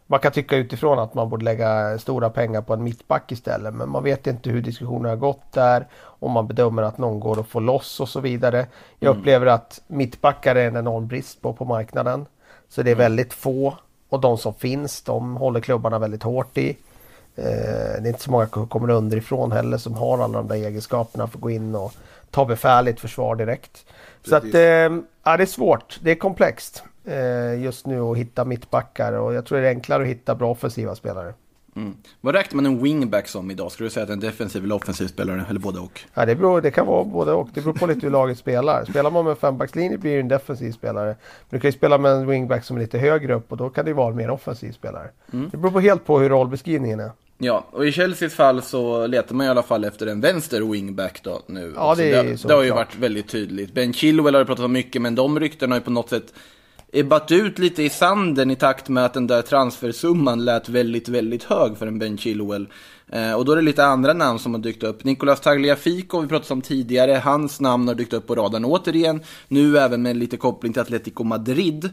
[0.07, 3.73] man kan tycka utifrån att man borde lägga stora pengar på en mittback istället.
[3.73, 5.87] Men man vet inte hur diskussionerna har gått där.
[6.01, 8.67] Om man bedömer att någon går att få loss och så vidare.
[8.99, 12.25] Jag upplever att mittbackar är en enorm brist på på marknaden.
[12.69, 13.77] Så det är väldigt få.
[14.09, 16.69] Och de som finns, de håller klubbarna väldigt hårt i.
[17.35, 20.55] Eh, det är inte så många som kommer underifrån heller som har alla de där
[20.55, 21.93] egenskaperna för att gå in och
[22.31, 23.85] ta befäl försvar direkt.
[24.23, 24.61] Så att, eh,
[25.23, 25.99] ja, det är svårt.
[26.01, 30.03] Det är komplext eh, just nu att hitta mittbackar och jag tror det är enklare
[30.03, 31.33] att hitta bra offensiva spelare.
[31.77, 31.95] Mm.
[32.21, 33.71] Vad räknar man en wingback som idag?
[33.71, 36.01] Skulle du säga att en defensiv eller offensiv spelare, eller både och?
[36.13, 37.49] Ja, det, beror, det kan vara både och.
[37.53, 38.85] Det beror på lite hur laget spelar.
[38.85, 41.05] Spelar man med en fembackslinje blir det en defensiv spelare.
[41.05, 41.15] Men
[41.49, 43.85] du kan ju spela med en wingback som är lite högre upp och då kan
[43.85, 45.09] det ju vara en mer offensiv spelare.
[45.51, 47.11] Det beror på helt på hur rollbeskrivningen är.
[47.37, 51.23] Ja, och i Chelseas fall så letar man i alla fall efter en vänster wingback
[51.23, 51.73] då nu.
[51.75, 52.77] Ja, det det, det har ju klart.
[52.77, 53.73] varit väldigt tydligt.
[53.73, 56.33] Ben Chilwell har det pratat om mycket, men de ryktena har ju på något sätt
[56.93, 61.43] ebbat ut lite i sanden i takt med att den där transfersumman lät väldigt, väldigt
[61.43, 62.67] hög för en Ben Chilwell.
[63.11, 65.03] Eh, och då är det lite andra namn som har dykt upp.
[65.03, 69.21] Nicolas Tagliafico, vi pratade om tidigare, hans namn har dykt upp på radarn återigen.
[69.47, 71.89] Nu även med lite koppling till Atletico Madrid.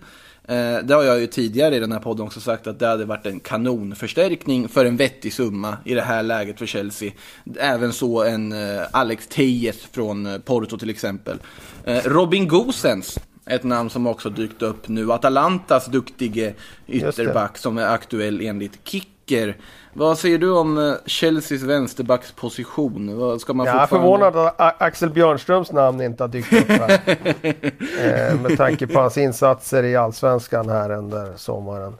[0.48, 3.04] Eh, det har jag ju tidigare i den här podden också sagt att det hade
[3.04, 7.12] varit en kanonförstärkning för en vettig summa i det här läget för Chelsea.
[7.59, 11.38] Även så en eh, Alex Tejes från eh, Porto till exempel.
[11.85, 15.12] Eh, Robin Gosens, ett namn som också dykt upp nu.
[15.12, 16.54] Atalantas duktige
[16.87, 18.85] ytterback som är aktuell enligt
[19.26, 19.56] Kicker.
[19.96, 23.40] Vad säger du om eh, Chelseas vänsterbacksposition?
[23.40, 27.00] Ska man Jag är förvånad att Axel Björnströms namn inte har dykt upp här.
[28.32, 31.94] eh, med tanke på hans insatser i Allsvenskan här under sommaren.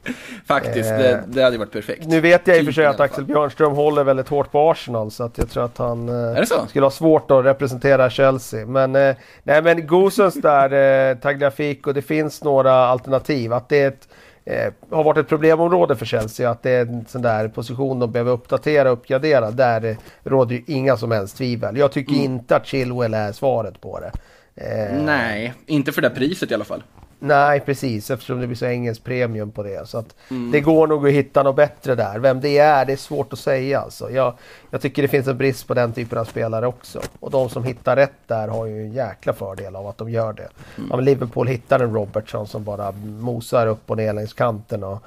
[0.47, 2.07] Faktiskt, Eh, det, det hade varit perfekt.
[2.07, 3.25] Nu vet jag i och för sig Typen i att Axel.
[3.25, 6.91] Björnström håller väldigt hårt på Arsenal så att jag tror att han eh, skulle ha
[6.91, 8.67] svårt att representera Chelsea.
[8.67, 13.53] Men, eh, nej, men Gosens där, eh, Tagliafico, det finns några alternativ.
[13.53, 14.09] Att det är ett,
[14.45, 18.13] eh, har varit ett problemområde för Chelsea, att det är en sån där position de
[18.13, 19.51] behöver uppdatera och uppgradera.
[19.51, 21.77] Där eh, råder ju inga som helst tvivel.
[21.77, 22.25] Jag tycker Mm.
[22.25, 24.13] inte att Chilwell är svaret på det.
[24.57, 26.83] Eh, Nej, inte för det priset i alla fall.
[27.19, 28.11] Nej, precis.
[28.11, 29.89] Eftersom det blir så engelskt premium på det.
[29.89, 30.51] Så att Mm.
[30.51, 32.19] Det går nog att hitta något bättre där.
[32.19, 33.81] Vem det är, det är svårt att säga.
[33.81, 34.11] Alltså.
[34.11, 34.35] Jag,
[34.71, 37.01] jag tycker det finns en brist på den typen av spelare också.
[37.21, 40.33] Och de som hittar rätt där har ju en jäkla fördel av att de gör
[40.33, 40.49] det.
[40.77, 40.89] Mm.
[40.89, 44.85] Men Liverpool hittar en Robertson som bara mosar upp och ner längs kanten.
[44.85, 45.03] Och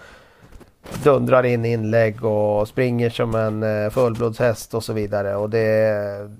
[1.03, 5.35] dundrar in inlägg och springer som en eh, fullblodshäst och så vidare.
[5.35, 5.59] Och det,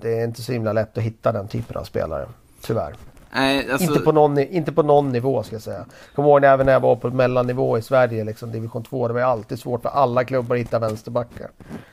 [0.00, 2.26] det är inte så himla lätt att hitta den typen av spelare.
[2.62, 2.94] Tyvärr.
[3.32, 5.84] Nej, alltså, Inte, på någon, inte på någon nivå ska jag säga.
[6.14, 9.08] Kommer ihåg även när jag var på mellannivå i Sverige, liksom, division 2.
[9.08, 11.50] Det var alltid svårt för alla klubbar att hitta vänsterbackar.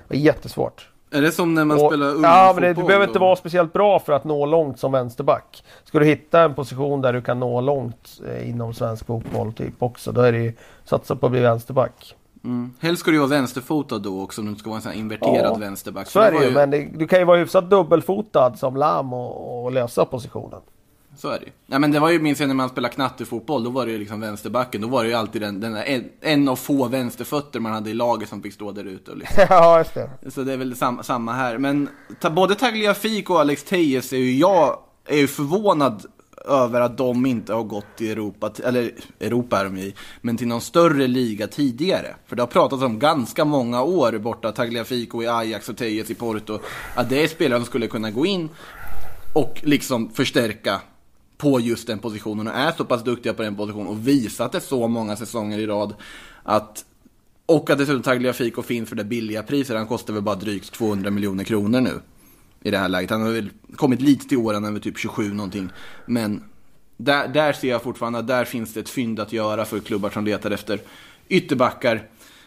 [0.08, 0.90] Det var jättesvårt.
[1.12, 3.36] är det som när man Och- spelar ja, men det, du behöver inte och- vara
[3.36, 5.64] speciellt bra för att nå långt som vänsterback.
[5.84, 9.74] Ska du hitta en position där du kan nå långt eh, inom svensk fotboll typ
[9.84, 12.16] också, då är det ju satsa på att bli vänsterback.
[12.44, 12.74] Mm.
[12.80, 15.00] Helst ska du vara vänsterfotad då också om du inte ska vara en sån här
[15.00, 16.08] inverterad Ja, vänsterback.
[16.08, 19.64] Så är det ju, men det, du kan ju vara hyfsat dubbelfotad som Lam och,
[19.66, 20.60] och lösa positionen.
[21.18, 21.52] Så är det ju.
[21.66, 23.98] Nej men det var ju, minns jag när man spelade knattefotboll, då var det ju
[23.98, 24.82] liksom vänsterbacken.
[24.82, 27.94] Då var det ju alltid den, den en, en av få vänsterfötter man hade i
[27.94, 29.16] laget som fick stå där ute.
[29.16, 29.46] Liksom.
[29.50, 30.32] ja, just det.
[30.32, 31.58] Så det är väl sam, samma här.
[31.58, 36.06] Men ta, både Tagliafico och Alex Tejes är ju jag är ju förvånad
[36.48, 40.48] över att de inte har gått till Europa, eller Europa är de i, men till
[40.48, 42.16] någon större liga tidigare.
[42.26, 46.16] För det har pratats om ganska många år borta, Tagliafico i Ajax och Tejes i
[46.16, 46.60] Porto,
[46.96, 48.50] att det är spelare som skulle kunna gå in
[49.34, 50.82] och liksom förstärka
[51.38, 54.62] på just den positionen och är så pass duktiga på den positionen och visat det
[54.62, 55.94] så många säsonger i rad
[56.44, 56.86] att
[57.46, 59.78] och att dessutom Tagliafico finns för det billiga priset.
[59.78, 62.02] Han kostar väl bara drygt 200 miljoner kronor nu.
[62.64, 63.10] I det här läget.
[63.10, 65.70] Han har väl kommit lite till åren, han är typ 27 någonting.
[66.06, 66.44] Men
[66.98, 70.10] där, där ser jag fortfarande att där finns det ett fynd att göra för klubbar
[70.10, 70.80] som letar efter
[71.30, 71.96] ytterbackar.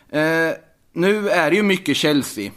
[0.08, 0.50] Eh,
[0.92, 2.50] nu är det ju mycket Chelsea.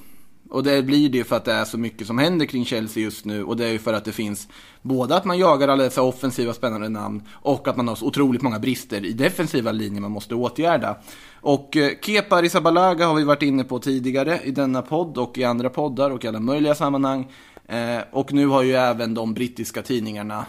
[0.51, 3.03] Och det blir det ju för att det är så mycket som händer kring Chelsea
[3.03, 3.43] just nu.
[3.43, 4.47] Och det är ju för att det finns
[4.81, 8.41] både att man jagar alla dessa offensiva spännande namn och att man har så otroligt
[8.41, 10.97] många brister i defensiva linjer man måste åtgärda.
[11.41, 15.43] Och eh, Kepa Arrizabalaga har vi varit inne på tidigare i denna podd och i
[15.43, 17.31] andra poddar och i alla möjliga sammanhang.
[17.67, 20.45] Eh, och nu har ju även de brittiska tidningarna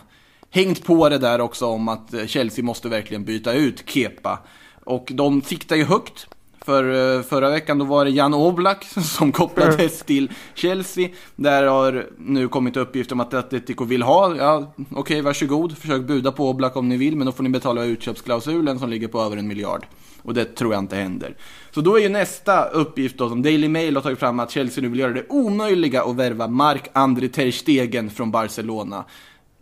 [0.50, 4.38] hängt på det där också om att eh, Chelsea måste verkligen byta ut Kepa.
[4.84, 6.26] Och de siktar ju högt.
[6.64, 11.08] För eh, förra veckan då var det Jan Oblak som kopplades till Chelsea.
[11.36, 16.32] Där har nu kommit uppgifter om att Atletico vill ha, ja okej varsågod, försök buda
[16.32, 19.36] på Oblak om ni vill, men då får ni betala utköpsklausulen som ligger på över
[19.36, 19.86] en miljard.
[20.22, 21.36] Och det tror jag inte händer.
[21.70, 24.82] Så då är ju nästa uppgift då, som Daily Mail har tagit fram, att Chelsea
[24.82, 29.04] nu vill göra det omöjliga att värva Mark-André Ter Stegen från Barcelona.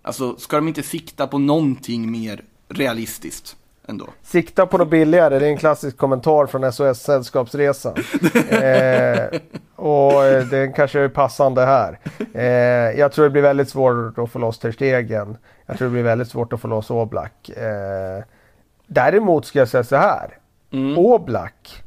[0.02, 3.56] Alltså, ska de inte sikta på någonting mer realistiskt
[3.90, 4.06] ändå?
[4.22, 7.94] Sikta på något billigare, det är en klassisk kommentar från SOS Sällskapsresan.
[8.50, 9.40] eh,
[9.76, 11.98] och eh, den kanske är passande här.
[12.34, 12.44] Eh,
[12.98, 15.36] jag tror det blir väldigt svårt att få loss Ter Stegen.
[15.66, 17.48] Jag tror det blir väldigt svårt att få loss Oblak.
[17.48, 18.24] Eh,
[18.86, 20.38] däremot ska jag säga så här.
[20.96, 21.82] Oblak,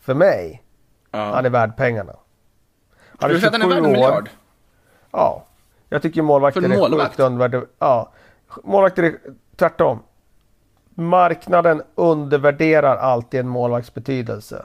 [0.00, 0.62] för mig,
[1.10, 2.12] han är värd pengarna.
[3.20, 4.30] Du säga att den är värd en miljard?
[5.10, 5.46] Ja.
[5.88, 7.66] Jag tycker målvakter är sjukt undervärderade.
[7.78, 8.12] Ja.
[8.64, 9.18] Målvakter är
[9.56, 10.02] tvärtom.
[11.00, 14.64] Marknaden undervärderar alltid en målvakts betydelse.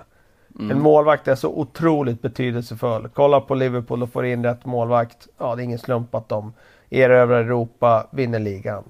[0.60, 3.10] En målvakt är så otroligt betydelsefull.
[3.14, 5.28] Kolla på Liverpool och får in rätt målvakt.
[5.38, 6.54] Ja, det är ingen slump att de
[6.90, 8.84] erövrar Europa, vinner ligan.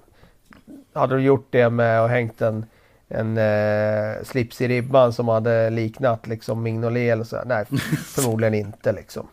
[0.93, 2.65] Hade du gjort det med att hängt en,
[3.07, 7.37] en eh, slips i ribban som hade liknat liksom Mignolet eller så?
[7.45, 7.65] Nej,
[8.15, 9.27] förmodligen inte liksom.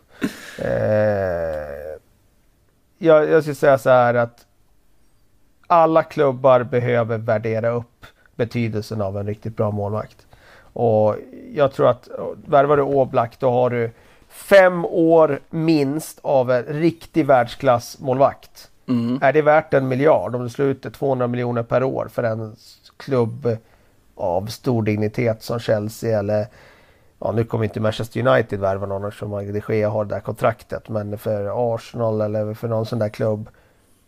[0.59, 0.67] Eh,
[2.97, 4.45] jag, jag skulle säga så här att
[5.67, 10.27] alla klubbar behöver värdera upp betydelsen av en riktigt bra målvakt.
[10.73, 11.15] Och
[11.53, 12.09] jag tror att
[12.45, 13.91] värvar du Oblak då har du
[14.29, 18.69] fem år minst av en riktig världsklassmålvakt.
[18.87, 19.19] Mm.
[19.21, 22.23] Är det värt en miljard om du slår ut det 200 miljoner per år för
[22.23, 22.55] en
[22.97, 23.57] klubb
[24.15, 26.47] av stor dignitet som Chelsea eller
[27.19, 30.89] Ja nu kommer inte Manchester United värva någon eftersom de Gea har det där kontraktet
[30.89, 33.49] men för Arsenal eller för någon sån där klubb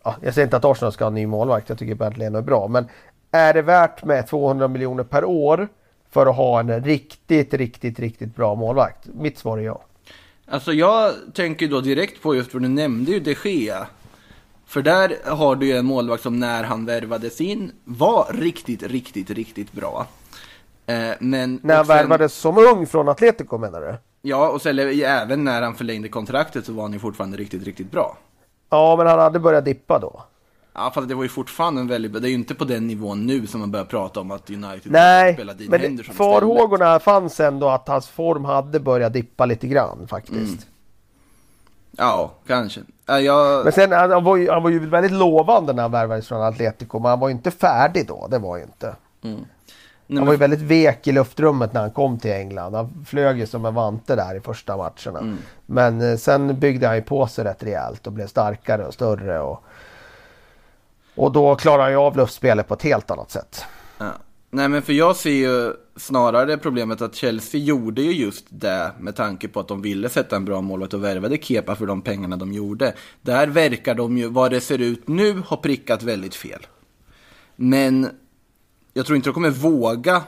[0.06, 2.38] ja, Jag säger inte att Arsenal ska ha en ny målvakt, jag tycker Bernt Leno
[2.38, 2.86] är bra men
[3.32, 5.68] Är det värt med 200 miljoner per år
[6.10, 9.06] för att ha en riktigt, riktigt, riktigt bra målvakt?
[9.14, 9.82] Mitt svar är ja.
[10.48, 13.86] Alltså jag tänker då direkt på just vad du nämnde ju de Gea.
[14.66, 19.30] För där har du ju en målvakt som när han värvades in var riktigt, riktigt,
[19.30, 20.06] riktigt bra.
[20.86, 23.94] Eh, men När han sen- värvades som ung från Atletico menar du?
[24.22, 27.90] Ja, och sen även när han förlängde kontraktet så var han ju fortfarande riktigt, riktigt
[27.90, 28.16] bra.
[28.70, 30.22] Ja men han hade börjat dippa då.
[30.74, 33.26] Ja, fast det var ju fortfarande en väldigt Det är ju inte på den nivån
[33.26, 36.32] nu som man börjar prata om att United Nej, spelar Dean men Henderson istället.
[36.40, 40.36] farhågorna fanns ändå att hans form hade börjat dippa lite grann faktiskt.
[40.36, 40.58] Mm.
[41.90, 42.80] Ja, kanske.
[43.06, 43.64] Ja, jag...
[43.64, 46.98] Men sen han, var ju, han var ju väldigt lovande när han värvades från Atletico
[46.98, 48.94] men han var ju inte färdig då, det var ju inte.
[50.06, 52.74] Nej, Han var ju väldigt vek i luftrummet när han kom till England.
[52.74, 55.18] Han flög ju som en vante där i första matcherna.
[55.18, 55.38] Mm.
[55.66, 59.40] Men eh, sen byggde han ju på sig rätt rejält och blev starkare och större.
[59.40, 59.64] Och,
[61.14, 63.64] och då klarade han ju av luftspelet på ett helt annat sätt.
[63.98, 64.12] ja.
[64.50, 69.16] Nej, men för jag ser ju snarare problemet att Chelsea gjorde ju just det med
[69.16, 72.36] tanke på att de ville sätta en bra målvakt och värvade Kepa för de pengarna
[72.36, 72.94] de gjorde.
[73.22, 76.66] Där verkar de ju, vad det ser ut nu, ha prickat väldigt fel.
[77.56, 78.10] Men
[78.96, 80.22] jag tror inte de kommer våga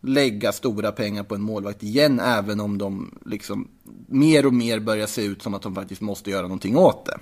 [0.00, 3.68] lägga stora pengar på en målvakt igen, även om de liksom
[4.06, 7.18] mer och mer börjar se ut som att de faktiskt måste göra någonting åt det.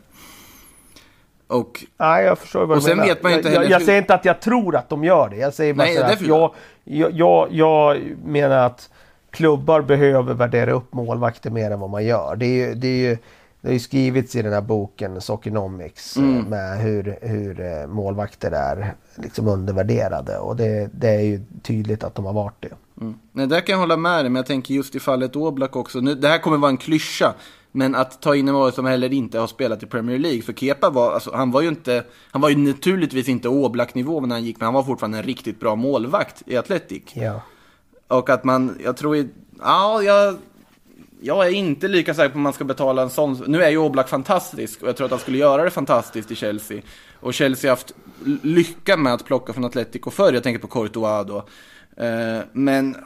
[1.46, 3.08] Och Nej, jag förstår vad Och sen menar.
[3.08, 5.36] vet man inte jag, jag, jag säger inte att jag tror att de gör det.
[5.36, 8.90] Jag säger bara Nej, att jag, jag, jag, menar att
[9.30, 12.36] klubbar behöver värdera upp målvakter mer än vad man gör.
[12.36, 13.18] Det är det är ju,
[13.62, 16.44] det har ju skrivits i den här boken Soccernomics eh, Mm.
[16.44, 22.14] med hur, hur eh, målvakter är liksom undervärderade och det, det är ju tydligt att
[22.14, 22.72] de har varit det.
[23.00, 23.14] Mm.
[23.32, 26.00] Nej, där kan jag hålla med dig, men jag tänker just i fallet Oblak också.
[26.00, 27.34] Nu, det här kommer vara en klyscha,
[27.72, 30.42] men att ta in en målvakt som heller inte har spelat i Premier League.
[30.42, 34.34] För Kepa var, alltså, han var ju inte, han var ju naturligtvis inte Oblak-nivå när
[34.34, 37.02] han gick, men han var fortfarande en riktigt bra målvakt i Athletic.
[37.14, 37.40] Ja.
[38.08, 39.28] Och att man, jag tror
[39.60, 40.36] ja, jag,
[41.22, 43.44] jag är inte lika säker på om man ska betala en sån.
[43.46, 46.34] Nu är ju Oblak fantastisk och jag tror att han skulle göra det fantastiskt i
[46.34, 46.82] Chelsea.
[47.20, 47.94] Och Chelsea har haft
[48.42, 50.32] lycka med att plocka från Atletico förr.
[50.32, 51.36] Jag tänker på Courtois då.
[52.04, 52.96] Eh, men,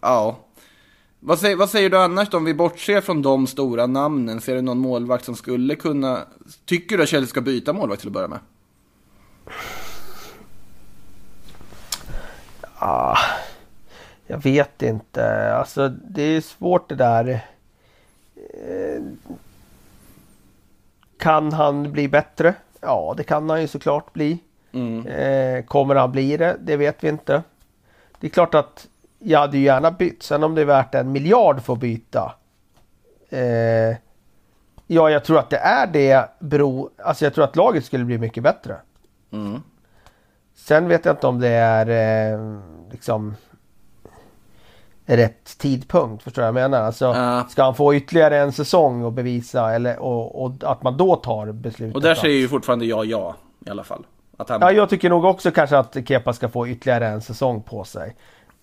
[0.00, 0.38] ja.
[1.20, 4.40] Vad säger, vad säger du annars då, om vi bortser från de stora namnen?
[4.40, 6.20] Ser du någon målvakt som skulle kunna...
[6.66, 8.38] Tycker du att Chelsea ska byta målvakt till att börja med?
[12.78, 13.18] Ah,
[14.26, 15.54] jag vet inte.
[15.54, 17.53] Alltså det är svårt det där.
[18.50, 19.02] Eh,
[21.18, 22.54] Kan han bli bättre?
[22.80, 24.38] Ja, det kan han ju såklart bli.
[24.72, 25.06] Mm.
[25.06, 26.56] Eh, kommer han bli det?
[26.60, 27.42] Det vet vi inte.
[28.20, 30.22] Det är klart att jag hade ju gärna bytt.
[30.22, 32.34] Sen om det är värt en miljard för att byta.
[33.30, 33.96] Eh,
[34.86, 36.28] ja, jag tror att det är det.
[36.38, 38.76] Bero, alltså jag tror att laget skulle bli mycket bättre.
[39.32, 39.62] Mm.
[40.54, 43.34] Sen vet jag inte om det är eh, liksom
[45.06, 46.22] rätt tidpunkt.
[46.22, 46.84] Förstår du vad jag menar?
[46.86, 47.46] Alltså, Ja.
[47.50, 51.52] Ska han få ytterligare en säsong och bevisa eller, och, och att man då tar
[51.52, 51.94] beslutet?
[51.96, 53.34] Och där att- säger ju fortfarande jag ja,
[53.66, 54.06] i alla fall.
[54.48, 54.58] Han...
[54.60, 58.16] Ja, jag tycker nog också kanske att Kepa ska få ytterligare en säsong på sig.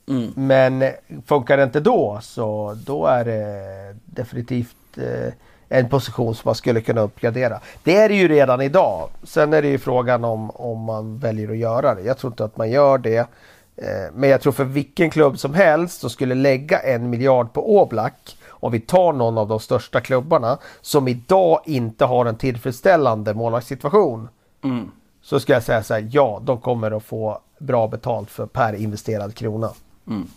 [0.10, 0.32] Mm.
[0.36, 0.90] Men eh,
[1.26, 5.34] funkar det inte då så då är det definitivt eh,
[5.70, 7.60] en position som man skulle kunna uppgradera.
[7.84, 9.10] Det är det ju redan idag.
[9.24, 12.02] Sen är det ju frågan om, om man väljer att göra det.
[12.02, 13.28] Jag tror inte att man gör det.
[13.76, 17.82] Eh, men jag tror för vilken klubb som helst som skulle lägga en miljard på
[17.82, 23.34] Oblak om vi tar någon av de största klubbarna som idag inte har en tillfredsställande
[23.34, 24.28] målvaktssituation.
[24.64, 24.92] Mm.
[25.22, 28.74] Så ska jag säga så här, ja de kommer att få bra betalt för per
[28.74, 29.72] investerad krona.
[30.08, 30.28] Mm.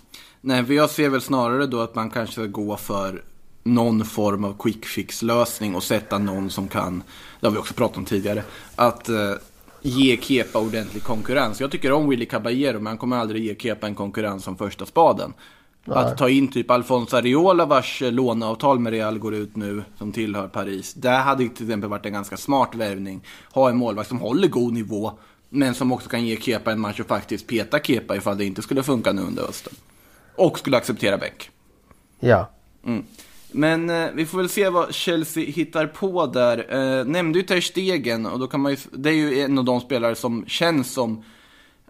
[0.40, 3.22] Nej, jag ser väl snarare då att man kanske ska gå för
[3.62, 7.02] någon form av quick fix lösning och sätta någon som kan,
[7.40, 8.42] det har vi också pratat om tidigare,
[8.76, 9.32] att eh,
[9.86, 11.60] ge Kepa ordentlig konkurrens.
[11.60, 14.86] Jag tycker om Willy Caballero, men han kommer aldrig ge Kepa en konkurrens som första
[14.86, 15.32] spaden.
[15.86, 20.12] Att ta in typ Alfonso Areola vars eh, låneavtal med Real går ut nu, som
[20.12, 20.94] tillhör Paris.
[20.94, 23.20] Det hade till exempel varit en ganska smart värvning.
[23.52, 25.12] Ha en målvakt som håller god nivå,
[25.48, 28.62] men som också kan ge Kepa en match och faktiskt peta Kepa ifall det inte
[28.62, 29.72] skulle funka nu under hösten.
[30.36, 31.50] Och skulle acceptera bänk.
[32.20, 32.50] Ja.
[32.86, 33.04] Mm.
[33.54, 36.66] Men eh, vi får väl se vad Chelsea hittar på där.
[36.70, 39.64] Eh, nämnde ju Ter Stegen och då kan man ju, det är ju en av
[39.64, 41.24] de spelare som känns som,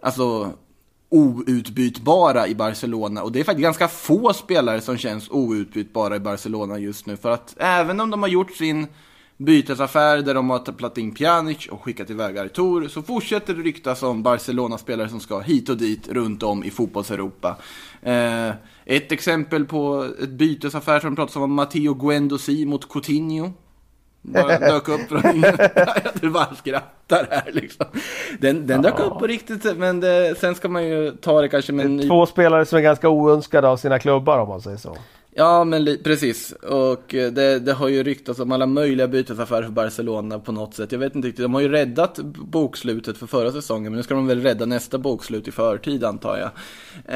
[0.01, 0.53] alltså
[1.09, 3.23] outbytbara i Barcelona.
[3.23, 7.17] Och det är faktiskt ganska få spelare som känns outbytbara i Barcelona just nu.
[7.17, 8.87] För att även om de har gjort sin
[9.37, 14.03] bytesaffär där de har tagit in Pjanic och skickat iväg Artur så fortsätter det ryktas
[14.03, 17.55] om Barcelona-spelare som ska hit och dit runt om i fotbolls-Europa.
[18.01, 18.49] Eh,
[18.85, 23.51] ett exempel på ett bytesaffär som pratas om Matteo Guendouzi mot Coutinho.
[24.21, 25.43] Bara dök upp från
[26.13, 27.85] Du bara skrattar här liksom.
[28.39, 31.73] Den, den dök upp på riktigt, men det, sen ska man ju ta det kanske
[31.73, 32.07] med en ny...
[32.07, 34.97] Två spelare som är ganska oönskade av sina klubbar om man säger så.
[35.37, 36.51] Ja, men precis.
[36.51, 40.73] Och eh, det, det har ju ryktats om alla möjliga bytesaffärer för Barcelona på något
[40.73, 40.91] sätt.
[40.91, 44.13] Jag vet inte riktigt, de har ju räddat bokslutet för förra säsongen, men nu ska
[44.13, 46.49] de väl rädda nästa bokslut i förtid antar jag.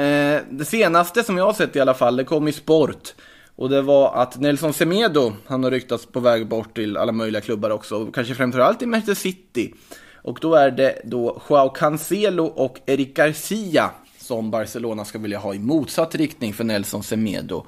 [0.03, 3.13] Eh, det senaste som jag har sett i alla fall, det kom i sport.
[3.55, 7.41] Och det var att Nelson Semedo, han har ryktats på väg bort till alla möjliga
[7.41, 9.73] klubbar också, kanske framförallt i Manchester City.
[10.15, 13.91] Och då är det då Joao Cancelo och Eric Garcia
[14.29, 17.65] som Barcelona ska vilja ha i motsatt riktning för Nelson Semedo.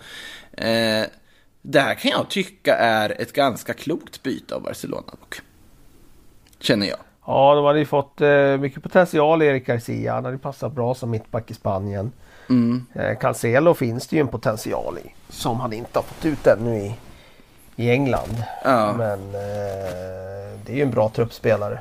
[0.53, 1.05] Eh,
[1.61, 5.41] det här kan jag tycka är ett ganska klokt byte av Barcelona dock.
[6.59, 6.99] Känner jag.
[7.25, 10.13] Ja, de hade ju fått eh, mycket potential Erik Garcia.
[10.13, 12.11] Han hade passat bra som mittback i Spanien.
[12.49, 12.85] Mm.
[12.93, 15.13] Eh, Cancelo finns det ju en potential i.
[15.29, 16.95] Som han inte har fått ut ännu i,
[17.75, 18.43] i England.
[18.63, 18.93] Ja.
[18.97, 21.79] Men eh, det är ju en bra truppspelare.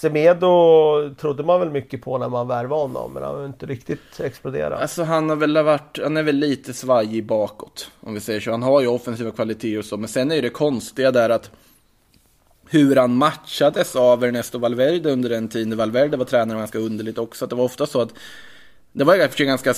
[0.00, 3.12] Semedo trodde man väl mycket på när man värvade honom.
[3.12, 4.82] Men han har inte riktigt exploderat.
[4.82, 7.90] Alltså han har väl varit, han är väl lite svajig bakåt.
[8.00, 8.50] Om vi säger så.
[8.50, 9.96] Han har ju offensiva kvaliteter och så.
[9.96, 11.50] Men sen är ju det konstiga där att
[12.68, 15.76] hur han matchades av Ernesto Valverde under den tiden.
[15.76, 17.44] Valverde var tränare ganska underligt också.
[17.44, 18.14] Att det var ofta så att
[18.92, 19.74] det var en ganska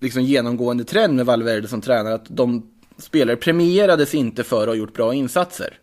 [0.00, 2.14] liksom, genomgående trend med Valverde som tränare.
[2.14, 5.78] Att de spelare premierades inte för att ha gjort bra insatser.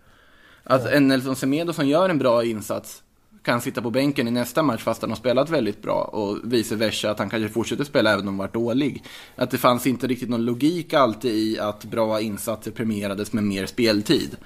[0.64, 3.03] Att en Nelson Semedo som gör en bra insats
[3.44, 6.76] kan sitta på bänken i nästa match fast han har spelat väldigt bra och vice
[6.76, 9.04] versa att han kanske fortsätter spela även om han varit dålig.
[9.36, 13.66] Att det fanns inte riktigt någon logik alltid i att bra insatser premierades med mer
[13.66, 14.38] speltid.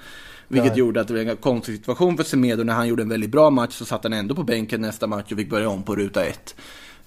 [0.48, 0.78] Vilket Nej.
[0.78, 3.50] gjorde att det blev en konstig situation för Semedo när han gjorde en väldigt bra
[3.50, 6.24] match så satt han ändå på bänken nästa match och fick börja om på ruta
[6.24, 6.54] ett.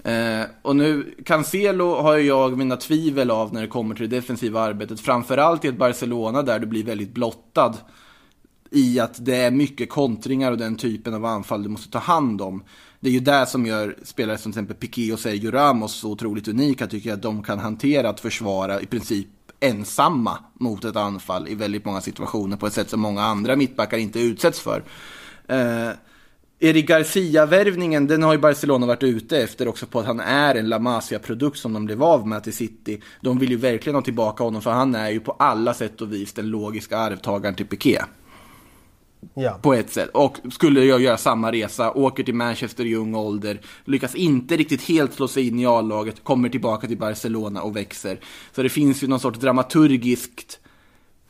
[0.03, 4.61] Eh, och nu, Cancelo har jag mina tvivel av när det kommer till det defensiva
[4.61, 4.99] arbetet.
[4.99, 7.73] Framförallt i ett Barcelona där du blir väldigt blottad
[8.71, 12.41] i att det är mycket kontringar och den typen av anfall du måste ta hand
[12.41, 12.63] om.
[12.99, 16.11] Det är ju det som gör spelare som till exempel Piqué och Sergio Ramos så
[16.11, 19.27] otroligt unika tycker jag att de kan hantera att försvara i princip
[19.59, 23.97] ensamma mot ett anfall i väldigt många situationer på ett sätt som många andra mittbackar
[23.97, 24.83] inte utsätts för.
[25.47, 25.89] Eh,
[26.59, 30.69] Erik Garcia-värvningen, den har ju Barcelona varit ute efter också på att han är en
[30.69, 33.01] La Masia-produkt som de blev av med till City.
[33.21, 36.13] De vill ju verkligen ha tillbaka honom för han är ju på alla sätt och
[36.13, 38.01] vis den logiska arvtagaren till Piqué.
[39.33, 39.59] Ja.
[39.61, 40.09] På ett sätt.
[40.13, 44.81] Och skulle jag göra samma resa, åker till Manchester i ung ålder, lyckas inte riktigt
[44.81, 48.19] helt slå sig in i A-laget, kommer tillbaka till Barcelona och växer.
[48.55, 50.59] Så det finns ju någon sorts dramaturgiskt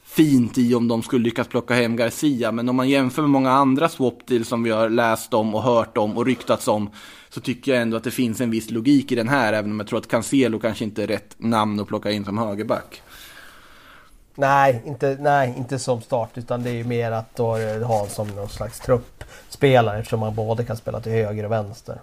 [0.03, 2.51] fint i om de skulle lyckas plocka hem Garcia.
[2.51, 5.63] Men om man jämför med många andra swap deals som vi har läst om och
[5.63, 6.89] hört om och ryktats om
[7.29, 9.79] så tycker jag ändå att det finns en viss logik i den här, även om
[9.79, 13.01] jag tror att Cancelo kanske inte är rätt namn att plocka in som högerback.
[14.35, 18.27] Nej, inte, nej, inte som start utan det är ju mer att då ha som
[18.27, 21.99] någon slags truppspelare eftersom man både kan spela till höger och vänster.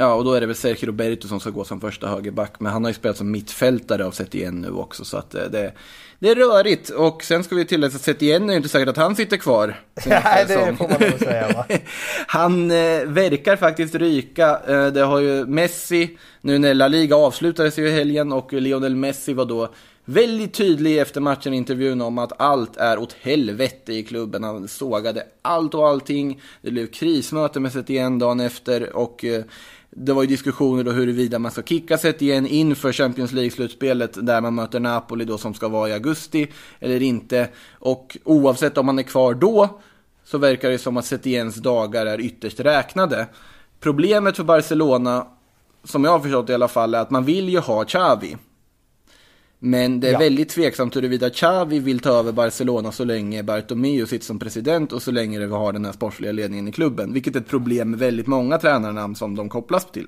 [0.00, 2.60] Ja, och då är det väl Sergio Roberto som ska gå som första högerback.
[2.60, 5.04] Men han har ju spelat som mittfältare av Setien nu också.
[5.04, 5.72] Så att eh, det,
[6.18, 6.90] det är rörigt.
[6.90, 9.80] Och sen ska vi tillägga att Setien är inte säkert att han sitter kvar.
[10.06, 11.64] Nej, det får man nog säga va.
[12.26, 14.60] Han eh, verkar faktiskt ryka.
[14.68, 19.32] Eh, det har ju Messi, nu när La Liga avslutades i helgen och Lionel Messi
[19.32, 19.68] var då
[20.08, 24.44] väldigt tydlig efter matchen i intervjun om att allt är åt helvete i klubben.
[24.44, 26.40] Han sågade allt och allting.
[26.62, 29.44] Det blev krismöte med igen dagen efter och eh,
[29.90, 34.54] det var ju diskussioner då huruvida man ska kicka igen inför Champions League-slutspelet där man
[34.54, 36.46] möter Napoli då som ska vara i augusti
[36.80, 37.48] eller inte.
[37.72, 39.80] Och oavsett om man är kvar då
[40.24, 43.26] så verkar det som att Setiens dagar är ytterst räknade.
[43.80, 45.26] Problemet för Barcelona,
[45.84, 48.36] som jag har förstått i alla fall, är att man vill ju ha Xavi.
[49.58, 50.18] Men det är Ja.
[50.18, 55.02] väldigt tveksamt huruvida Xavi vill ta över Barcelona så länge Bartomeu sitter som president och
[55.02, 57.12] så länge vi har den här sportsliga ledningen i klubben.
[57.12, 60.06] Vilket är ett problem med väldigt många tränarnamn som de kopplas till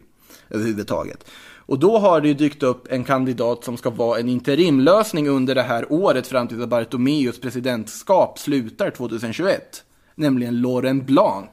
[0.50, 1.24] överhuvudtaget.
[1.66, 5.54] Och då har det ju dykt upp en kandidat som ska vara en interimlösning under
[5.54, 9.84] det här året fram till att Bartomeus presidentskap slutar 2021.
[10.14, 11.50] Nämligen Laurent Blanc.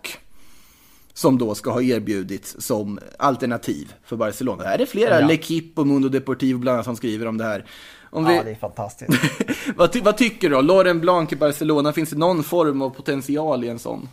[1.18, 4.64] Som då ska ha erbjudits som alternativ för Barcelona.
[4.64, 5.28] Det här är flera, Ja.
[5.28, 7.66] L'Equipe och Mundo Deportivo bland annat som skriver om det här.
[8.10, 8.36] Om vi...
[8.36, 9.12] Ja, det är fantastiskt.
[9.76, 10.62] vad, ty vad tycker du då?
[10.62, 14.10] Laurent Blanc i Barcelona, finns det någon form av potential i en sån?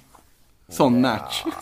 [0.69, 1.45] Sån match.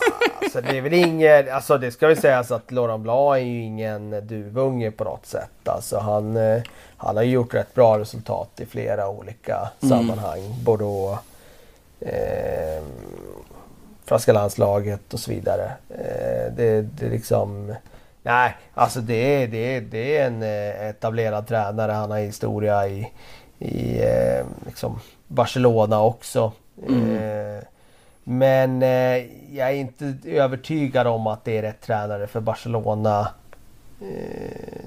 [0.41, 3.61] Alltså det är väl ingen, alltså det ska väl sägas att Laurent Blanc är ju
[3.61, 5.67] ingen duvunge på något sätt.
[5.67, 6.61] Alltså han, eh,
[6.97, 10.55] han har ju gjort rätt bra resultat i flera olika sammanhang.
[10.63, 11.19] Bordeaux,
[11.99, 12.83] eh,
[14.05, 15.71] franska landslaget och så vidare.
[15.89, 17.75] Eh, det, det är liksom...
[18.23, 21.91] Nej, alltså det är, det det är en eh, etablerad tränare.
[21.91, 23.11] Han har historia i,
[23.59, 26.51] i eh, liksom Barcelona också.
[26.89, 27.63] Eh,
[28.23, 29.17] men eh,
[29.57, 33.27] jag är inte övertygad om att det är rätt tränare för Barcelona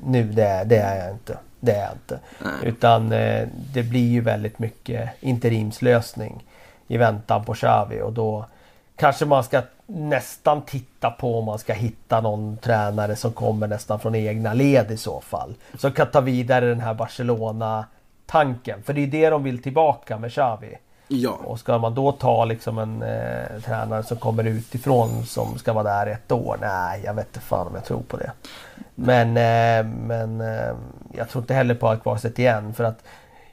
[0.02, 0.24] nu.
[0.24, 1.38] Det, är- det är jag inte.
[1.60, 2.18] Det är jag inte.
[2.62, 3.08] Utan
[3.72, 6.44] det blir ju väldigt mycket interimslösning
[6.88, 8.44] i väntan på Xavi och då
[8.96, 14.00] kanske man ska nästan titta på om man ska hitta någon tränare som kommer nästan
[14.00, 15.54] från egna led i så fall.
[15.78, 18.82] Som kan ta vidare den här Barcelona-tanken.
[18.82, 20.76] För det är det de vill tillbaka med Xavi.
[21.08, 21.38] Ja.
[21.44, 25.84] Och ska man då ta liksom en eh, tränare som kommer utifrån som ska vara
[25.84, 26.58] där ett år?
[26.60, 28.32] Nej, jag vet inte fan om jag tror på det.
[28.94, 30.74] Men, eh, men eh,
[31.12, 33.02] jag tror inte heller på att kvar Setien för att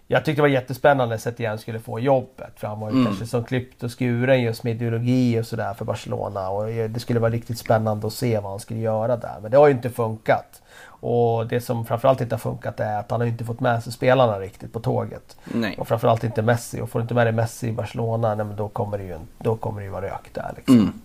[0.07, 2.53] jag tyckte det var jättespännande att Setien skulle få jobbet.
[2.55, 5.85] För han var ju kanske som klippt och skuren just med ideologi och sådär för
[5.85, 6.49] Barcelona.
[6.49, 9.39] Och det skulle vara riktigt spännande att se vad han skulle göra där.
[9.41, 10.61] Men det har ju inte funkat.
[10.85, 13.93] Och det som framförallt inte har funkat är att han har inte fått med sig
[13.93, 15.37] spelarna riktigt på tåget.
[15.43, 15.75] Nej.
[15.77, 16.81] Och framförallt inte Messi.
[16.81, 19.17] Och får du inte med dig Messi i Barcelona, nej, men då kommer det ju,
[19.37, 20.53] då kommer det ju vara rök där.
[20.55, 21.01] Liksom.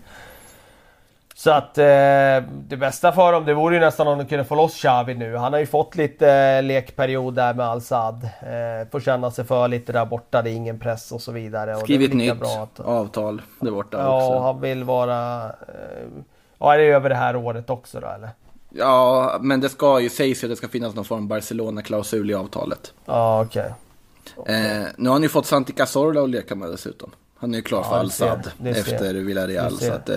[1.39, 1.85] Så att eh,
[2.69, 5.37] det bästa för dem det vore ju nästan om de kunde få loss Xavi nu.
[5.37, 8.25] Han har ju fått lite eh, lekperiod där med Al-Sad.
[8.25, 11.77] Eh, får känna sig för lite där borta, det är ingen press och så vidare.
[11.77, 14.39] Skrivit nytt bra att- avtal där borta Ja, också.
[14.39, 15.45] han vill vara...
[15.45, 16.23] Eh,
[16.59, 18.31] ja, är det över det här året också då eller?
[18.71, 22.31] Ja, men det ska ju sägs ju att det ska finnas någon form av Barcelona-klausul
[22.31, 22.93] i avtalet.
[23.05, 23.73] Ja, okej.
[24.47, 27.11] Eh, nu har han ju fått Santi Cazorla att leka med dessutom.
[27.41, 28.03] Han är ju klar för Ja,
[28.59, 28.81] du ser.
[28.81, 29.73] efter Villarreal.
[29.73, 30.17] Så att, eh,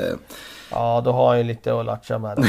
[0.71, 2.37] Ja, då har han ju lite att latcha med.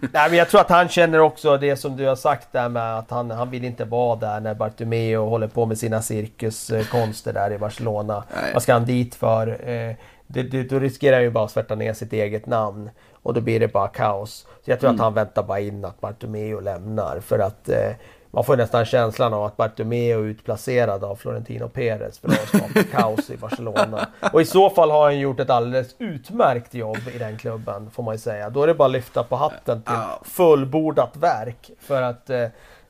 [0.00, 2.98] Nej, men jag tror att han känner också det som du har sagt där med
[2.98, 7.52] att han, han vill inte vara där när Bartomeu håller på med sina cirkuskonster där
[7.52, 8.24] i Barcelona.
[8.34, 8.52] Nej.
[8.52, 9.70] Vad ska han dit för?
[9.70, 9.94] Eh,
[10.26, 12.90] det, det, då riskerar han ju bara att svärta ner sitt eget namn.
[13.22, 14.46] Och då blir det bara kaos.
[14.64, 17.20] Så jag tror att han väntar bara in att Bartomeu lämnar.
[17.20, 17.90] För att eh,
[18.30, 22.82] man får nästan känslan av att Bartomeu är utplacerad av Florentino Perez för att skapa
[22.92, 24.08] kaos i Barcelona.
[24.32, 28.02] Och i så fall har han gjort ett alldeles utmärkt jobb i den klubben får
[28.02, 28.50] man ju säga.
[28.50, 31.70] Då är det bara att lyfta på hatten till fullbordat verk.
[31.80, 32.42] För att eh,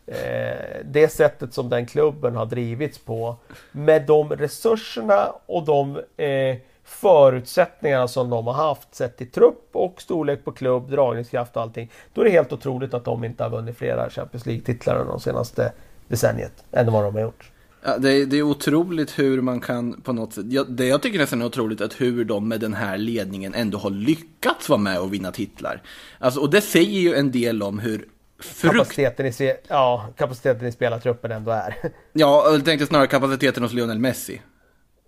[0.06, 3.36] eh, det sättet som den klubben har drivits på
[3.72, 6.56] med de resurserna och de eh,
[6.88, 11.90] förutsättningarna som de har haft sett till trupp och storlek på klubb, dragningskraft och allting.
[12.14, 15.72] Då är det helt otroligt att de inte har vunnit flera Champions League-titlar de senaste
[16.08, 17.50] decenniet än vad de har gjort.
[17.82, 21.02] Ja, det, är, det är otroligt hur man kan på något sätt, jag, det jag
[21.02, 24.80] tycker nästan är otroligt att hur de med den här ledningen ändå har lyckats vara
[24.80, 25.82] med och vinna titlar.
[26.18, 28.08] Alltså, och det säger ju en del om hur
[28.38, 28.76] frukt...
[28.76, 31.76] Kapaciteten i, ja, kapaciteten i spelartruppen ändå är.
[32.12, 34.40] Ja, jag tänkte snarare kapaciteten hos Lionel Messi.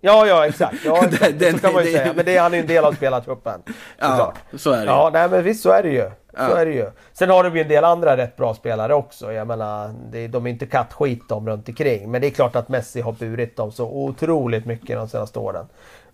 [0.01, 0.77] Ja, ja exakt.
[0.85, 1.39] Ja, exakt.
[1.39, 2.13] Den- så kan man ju det- säga.
[2.17, 3.63] Men det är, han är ju en del av spelartruppen.
[3.99, 4.85] Ja, så är det.
[4.85, 6.03] Ja, nej men visst så är det ju.
[6.31, 6.59] Så Ja.
[6.59, 6.91] är det ju.
[7.13, 9.33] Sen har de ju en del andra rätt bra spelare också.
[9.33, 12.11] Jag menar, det, de är inte kattskit de runt omkring.
[12.11, 15.67] Men det är klart att Messi har burit dem så otroligt mycket de senaste åren.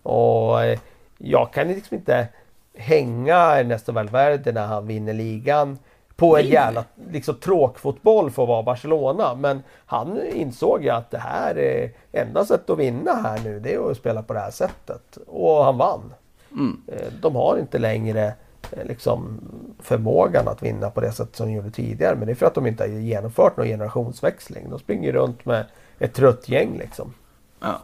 [0.03, 0.79] Och eh,
[1.17, 2.27] jag kan liksom inte
[2.77, 5.77] hänga Ernesto Valverde när han vinner ligan
[6.17, 9.35] på en jävla liksom, tråkfotboll för att vara Barcelona.
[9.35, 13.73] Men han insåg ju att det här är enda sättet att vinna här nu, det
[13.73, 15.17] är att spela på det här sättet.
[15.27, 16.13] Och han vann.
[16.87, 18.33] Eh, De har inte längre
[18.71, 19.39] eh, liksom,
[19.79, 22.15] förmågan att vinna på det sätt som de gjorde tidigare.
[22.15, 24.69] Men det är för att de inte har genomfört någon generationsväxling.
[24.69, 25.65] De springer runt med
[25.99, 27.13] ett trött gäng liksom.
[27.59, 27.79] Ja.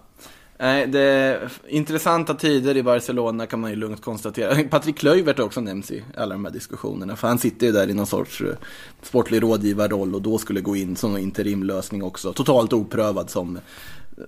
[0.60, 4.64] Nej, det är intressanta tider i Barcelona kan man ju lugnt konstatera.
[4.70, 7.16] Patrik Kluivert har också nämnts i alla de här diskussionerna.
[7.16, 8.56] För han sitter ju där i någon sorts eh,
[9.01, 12.34] sportlig rådgivarroll och då skulle gå in som en interimlösning också.
[12.34, 13.60] Totalt oprövad som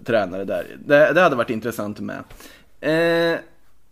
[0.05, 0.77] tränare där.
[0.85, 2.23] Det, det hade varit intressant med.
[2.81, 3.39] Eh,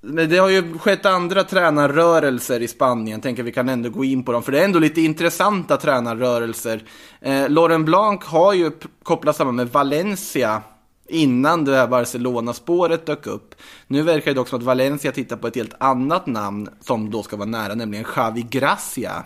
[0.02, 4.24] men det har ju skett andra tränarrörelser i Spanien, tänker vi kan ändå gå in
[4.24, 6.84] på dem, för det är ändå lite intressanta tränarrörelser.
[7.22, 10.62] Eh, Laurent Blanc har ju kopplat kopplats samman med Valencia
[11.08, 13.56] innan det här Barcelona-spåret dök upp.
[13.88, 17.24] Nu verkar det dock som att Valencia tittar på ett helt annat namn som då
[17.24, 19.24] ska vara nära, nämligen Xavi Gracia,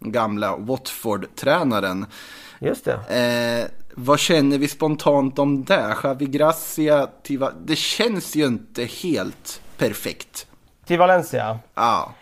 [0.00, 2.06] gamla Watford-tränaren.
[2.60, 2.92] Just det.
[2.92, 5.94] Eh, vad känner vi spontant om det?
[5.98, 10.46] Xavi Gracia, till, det känns ju inte helt perfekt.
[10.86, 11.58] Till Valencia.
[11.74, 12.14] Ja,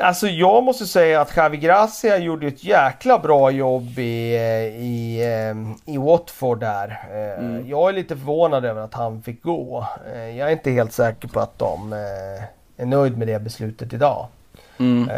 [0.00, 5.22] Alltså jag måste säga att Javi Gracia gjorde ett jäkla bra jobb i, eh, i,
[5.86, 7.00] eh, i Watford där.
[7.12, 9.86] Eh, Jag är lite förvånad över att han fick gå.
[10.14, 11.92] Eh, Jag är inte helt säker på att de
[12.76, 14.26] är nöjd med det beslutet idag.
[14.78, 15.08] Mm.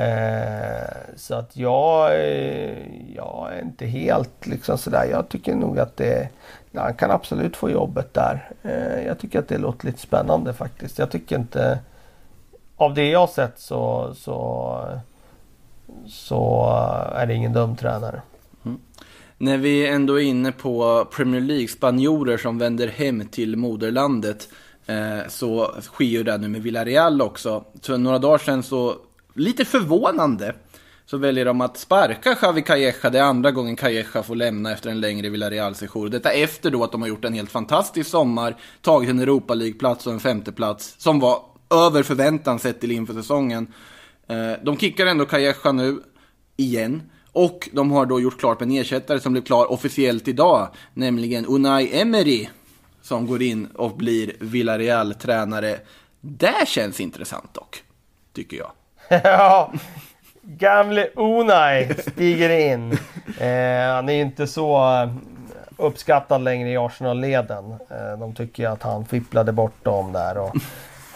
[1.17, 2.11] Så att jag,
[3.15, 5.05] jag är inte helt liksom sådär.
[5.11, 6.29] Jag tycker nog att det,
[6.75, 8.49] han kan absolut få jobbet där.
[9.07, 10.99] Jag tycker att det låter lite spännande faktiskt.
[10.99, 11.79] Jag tycker inte,
[12.77, 15.01] av det jag har sett så, så,
[16.07, 16.71] så
[17.13, 18.23] är det ingen dum tränare.
[18.65, 18.79] Mm.
[19.39, 24.49] När vi ändå är inne på Premier League, spanjorer som vänder hem till moderlandet,
[24.87, 27.65] eh, så sker ju det nu med Villarreal också.
[27.81, 28.97] Så några dagar sedan så,
[29.35, 30.55] lite förvånande,
[31.07, 33.11] så väljer de att sparka Javi Calleja.
[33.11, 36.11] Det är andra gången Calleja får lämna efter en längre Villarreal-session.
[36.11, 40.07] Detta efter då att de har gjort en helt fantastisk sommar, tagit en Europa League-plats
[40.07, 43.75] och en femteplats, som var över förväntan sett till inför säsongen.
[44.29, 46.01] Eh, de kickar ändå Calleja nu,
[46.57, 47.03] igen.
[47.33, 51.47] Och de har då gjort klart med en ersättare som blev klar officiellt idag, nämligen
[51.47, 52.49] Unai Emery,
[53.03, 55.79] som går in och blir Villarreal-tränare.
[56.21, 57.83] Det känns intressant dock,
[58.33, 58.71] tycker jag.
[59.25, 59.73] Ja,
[60.43, 62.93] gamle Unai stiger in.
[63.39, 65.11] Eh, han är ju inte så eh,
[65.77, 67.73] uppskattad längre i Arsenal-leden.
[67.73, 70.57] Eh, de tycker ju att han fipplade bort dem där och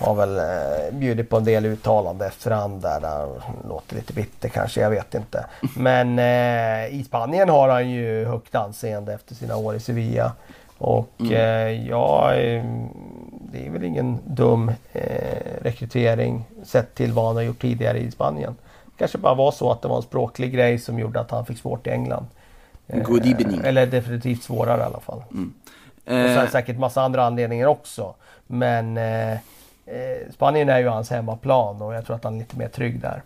[0.00, 3.00] har väl eh, bjudit på en del uttalande efterhand där.
[3.00, 3.28] där
[3.68, 5.46] låter lite bitter kanske, jag vet inte.
[5.76, 10.32] Men eh, i Spanien har han ju högt anseende efter sina år i Sevilla.
[10.78, 12.64] Och eh, ja, eh,
[13.52, 18.10] det är väl ingen dum eh, rekrytering sett till vad han har gjort tidigare i
[18.10, 18.56] Spanien.
[18.98, 21.58] kanske bara var så att det var en språklig grej som gjorde att han fick
[21.58, 22.26] svårt i England.
[22.86, 23.60] Eh, Good evening.
[23.64, 25.22] Eller definitivt svårare i alla fall.
[26.04, 28.14] Och sen Eh, säkert massa andra anledningar också.
[28.46, 28.98] Men
[29.90, 33.00] Eh, Spanien är ju hans hemmaplan och jag tror att han är lite mer trygg
[33.00, 33.22] där.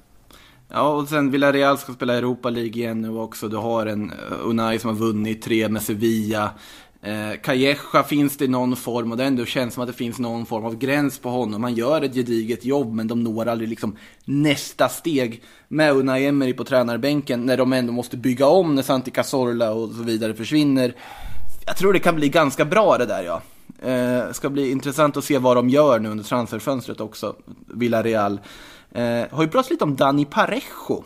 [0.68, 3.48] Ja, och sen Villarreal ska spela Europa League igen nu också.
[3.48, 6.50] Du har en eh, Unai som har vunnit tre med Sevilla.
[7.02, 10.18] Eh, Calleja finns det i någon form och det ändå känns som att det finns
[10.18, 11.62] någon form av gräns på honom.
[11.62, 16.52] Han gör ett gediget jobb men de når aldrig liksom nästa steg med Unai Emery
[16.52, 20.94] på tränarbänken när de ändå måste bygga om när Santi Cazorla och så vidare försvinner.
[21.66, 23.42] Jag tror det kan bli ganska bra det där ja.
[23.84, 28.40] Eh, ska bli intressant att se vad de gör nu under transferfönstret också, Villarreal.
[28.92, 31.04] Eh, har ju pratat lite om Dani Parejo.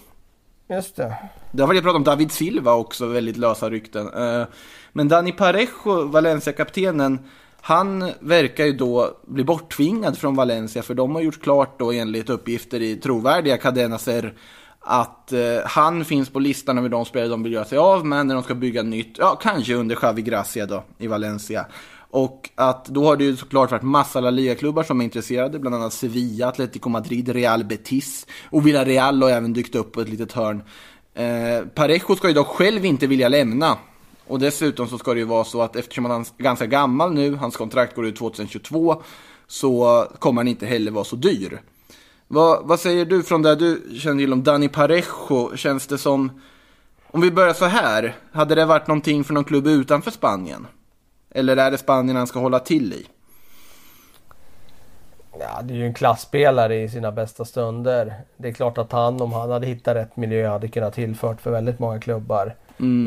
[0.70, 1.16] Just det.
[1.52, 4.12] Det har varit pratat om David Silva också, väldigt lösa rykten.
[4.12, 4.46] Eh,
[4.92, 7.18] Men Dani Parejo, Valencia-kaptenen,
[7.60, 12.30] han verkar ju då bli borttvingad från Valencia, för de har gjort klart då enligt
[12.30, 14.34] uppgifter i trovärdiga Cadena Ser
[14.80, 18.26] att eh, han finns på listan över de spelare de vill göra sig av med
[18.26, 21.66] när de ska bygga nytt, ja kanske under Javi Gracia då i Valencia.
[22.11, 25.76] Och att då har det ju såklart varit massa La Liga-klubbar som är intresserade, bland
[25.76, 30.32] annat Sevilla, Atletico Madrid, Real Betis och Villarreal har även dykt upp på ett litet
[30.32, 30.62] hörn.
[31.14, 33.76] Eh, Parejo ska ju dock själv inte vilja lämna.
[34.26, 37.34] Och dessutom så ska det ju vara så att eftersom han är ganska gammal nu,
[37.34, 39.02] hans kontrakt går ut 2022,
[39.46, 41.62] så kommer han inte heller vara så dyr.
[42.28, 45.56] Vad, vad säger du från det du känner till om Dani Parejo?
[45.56, 46.40] Känns det som,
[47.06, 50.66] om vi börjar så här, hade det varit någonting för någon klubb utanför Spanien?
[51.30, 53.06] Eller är det Spanien han ska hålla till i?
[55.40, 58.14] Ja, det är ju en klassspelare i sina bästa stunder.
[58.36, 61.50] Det är klart att han, om han hade hittat rätt miljö, hade kunnat tillfört för
[61.50, 62.54] väldigt många klubbar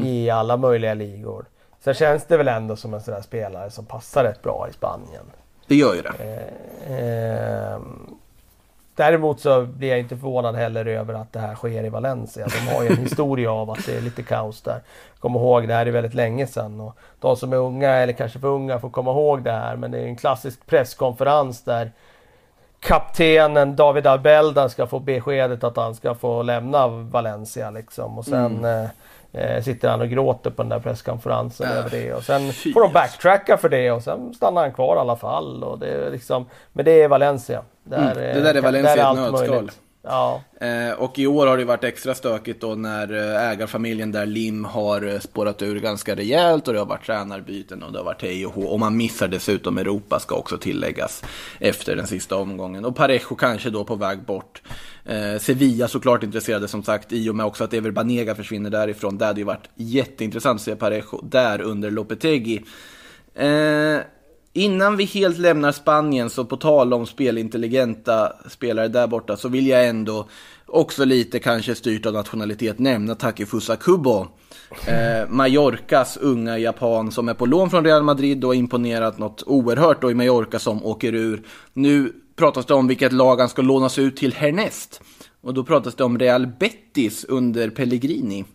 [0.05, 1.45] i alla möjliga ligor.
[1.84, 4.74] Sen känns det väl ändå som en sån där spelare som passar rätt bra i
[4.74, 5.26] Spanien.
[5.67, 6.43] Det gör ju det.
[6.88, 8.15] Ehm,
[9.02, 12.47] däremot så blir jag inte förvånad heller över att det här sker i Valencia.
[12.47, 14.80] De har ju en historia av att det är lite kaos där.
[15.20, 16.82] Kom ihåg, det här är väldigt länge sedan.
[16.82, 19.76] Och de som är unga, eller kanske för unga, får komma ihåg det här.
[19.76, 21.91] Men det är en klassisk presskonferens där
[22.80, 28.18] kaptenen David Albelda ska få beskedet att han ska få lämna Valencia liksom.
[28.18, 28.86] Och sen eh,
[29.34, 32.14] eh, sitter han och gråter på den där presskonferensen över det.
[32.14, 35.64] Och sen får de backtracka för det och sen stannar han kvar i alla fall.
[35.64, 37.64] Och det är liksom, men det är Valencia.
[37.84, 39.72] Där, Mm, det där är Valencia i ett nötskal.
[40.04, 40.44] Ja.
[40.62, 44.66] Eh, och i år har det varit extra stökigt då när eh, ägarfamiljen där Lim
[44.66, 48.22] har eh, spårat ur ganska rejält och det har varit tränarbyten och det har varit
[48.22, 48.62] hej och hå.
[48.62, 51.24] Och man missar dessutom Europa ska också tilläggas
[51.60, 52.86] efter den sista omgången.
[52.86, 54.62] Och Parejo kanske då på väg bort.
[55.06, 59.18] Eh, Sevilla såklart intresserade som sagt i och med också att Ever Banega försvinner därifrån.
[59.18, 62.64] Det hade ju varit jätteintressant att se Parejo där under Lopetegui.
[63.36, 64.00] Eh,
[64.54, 69.68] Innan vi helt lämnar Spanien, så på tal om spelintelligenta spelare där borta, så vill
[69.68, 70.28] jag ändå
[70.66, 74.28] också lite kanske styrt av nationalitet nämna Takifusa Kubo.
[74.88, 79.43] Eh, Mallorcas unga japan som är på lån från Real Madrid och har imponerat något
[79.45, 81.43] oerhört då i Mallorca som åker ur.
[81.74, 85.02] Nu pratas det om vilket lag han ska lånas ut till härnäst.
[85.41, 88.45] Och då pratas det om Real Betis under Pellegrini.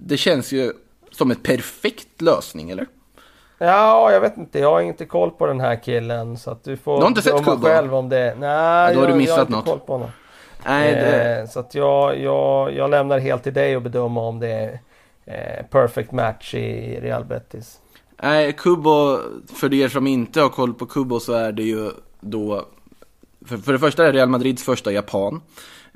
[0.00, 0.72] Det känns ju
[1.10, 2.86] som ett perfekt lösning, eller?
[3.58, 4.58] Ja, jag vet inte.
[4.58, 6.36] Jag har inte koll på den här killen.
[6.36, 7.66] Så att du får Du har inte sett Kubo?
[7.66, 8.34] själv om det.
[8.38, 9.64] Nej, Ja, då har du jag, missat jag har inte något.
[9.64, 10.08] koll på honom.
[10.66, 14.38] Nej, det, Eh, så att jag, jag, jag lämnar helt till dig att bedöma om
[14.40, 14.80] det är
[15.24, 17.78] eh, perfect match i Real Betis.
[18.22, 19.18] Nej, Kubo,
[19.54, 21.90] för er som inte har koll på Kubo så är det ju
[22.20, 22.62] då,
[23.46, 25.40] för, för det första är det Real Madrids första japan.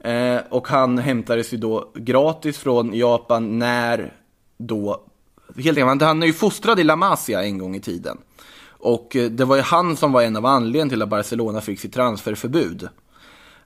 [0.04, 4.12] Eh, och han hämtades ju då gratis från Japan när
[4.58, 5.00] då,
[5.56, 8.18] helt enkelt, han är ju fostrad i La Masia en gång i tiden.
[8.68, 11.80] Och eh, det var ju han som var en av anledningarna till att Barcelona fick
[11.80, 12.88] sitt transferförbud.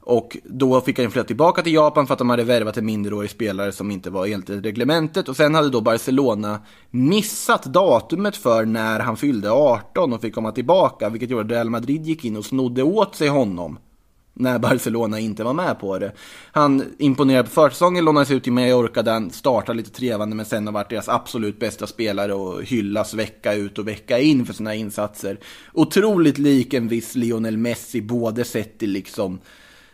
[0.07, 3.31] Och då fick han flytta tillbaka till Japan för att de hade värvat en minderårig
[3.31, 5.29] spelare som inte var enligt reglementet.
[5.29, 6.61] Och sen hade då Barcelona
[6.91, 11.09] missat datumet för när han fyllde 18 och fick komma tillbaka.
[11.09, 13.79] Vilket gjorde att Real Madrid gick in och snodde åt sig honom.
[14.37, 16.13] När Barcelona inte var med på det.
[16.53, 20.67] Han imponerade på försäsongen, lånades ut till Mallorca där han startade lite trevande men sen
[20.67, 24.75] har varit deras absolut bästa spelare och hyllas vecka ut och vecka in för sina
[24.75, 25.39] insatser.
[25.73, 29.39] Otroligt lik en viss Lionel Messi, både sett till liksom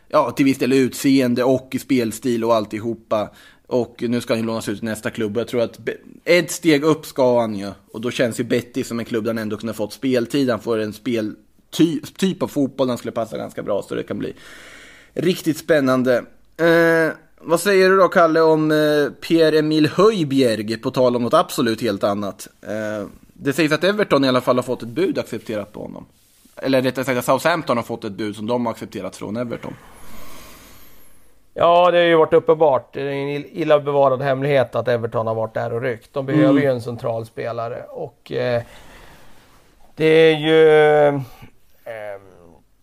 [0.08, 3.30] ja, till viss del utseende och i spelstil och alltihopa.
[3.66, 5.36] Och nu ska han ju lånas ut till nästa klubb.
[5.36, 5.80] och Jag tror att
[6.24, 7.70] ett steg upp ska han ju.
[7.92, 10.50] Och då känns ju Betty som en klubb där han ändå kunde fått speltid.
[10.50, 11.34] Han får en spel
[11.70, 13.82] speltyp typ av fotboll, den skulle passa ganska bra.
[13.82, 14.34] Så det kan bli
[15.14, 16.24] riktigt spännande.
[16.56, 18.76] Eh, vad säger du då, Kalle, om eh,
[19.20, 22.48] Pierre-Emil Höjbjerg, på tal om något absolut helt annat?
[22.62, 26.06] Eh, det sägs att Everton i alla fall har fått ett bud accepterat på honom.
[26.56, 29.74] Eller rättare sagt Southampton har fått ett bud som de har accepterat från Everton.
[31.54, 32.94] Ja, det har ju varit uppenbart.
[32.94, 36.12] Det är en ill- illa bevarad hemlighet att Everton har varit där och ryckt.
[36.12, 38.62] De behöver ju en central spelare och eh,
[39.96, 41.20] det är ju...
[41.90, 42.20] Eh,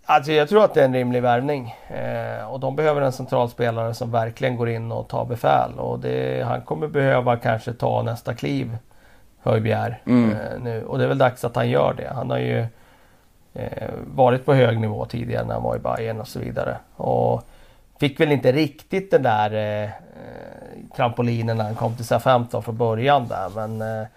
[0.05, 1.75] alltså jag tror att det är en rimlig värvning.
[1.89, 5.71] Eh, och de behöver en central spelare som verkligen går in och tar befäl.
[5.79, 8.77] Och det, han kommer behöva kanske ta nästa kliv,
[9.43, 10.31] Höjbjer, Mm.
[10.31, 10.83] eh, nu.
[10.85, 12.11] Och det är väl dags att han gör det.
[12.15, 12.65] Han har ju
[13.53, 16.77] eh, varit på hög nivå tidigare när han var i Bayern och så vidare.
[16.95, 17.43] Och
[17.99, 19.89] fick väl inte riktigt den där eh, eh,
[20.95, 23.49] trampolinen när han kom till SA-15 från början där.
[23.55, 24.07] Men eh,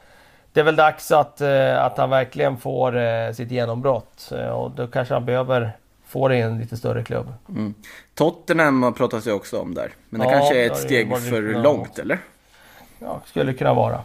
[0.52, 4.32] det är väl dags att, eh, att han verkligen får eh, sitt genombrott.
[4.32, 5.72] Eh, och då kanske han behöver
[6.06, 7.32] få det i en lite större klubb.
[7.48, 7.74] Mm.
[8.14, 9.92] Tottenham pratas ju också om där.
[10.08, 12.18] Men det Ja, kanske är ett steg för långt, eller?
[12.98, 14.02] Ja, skulle kunna vara.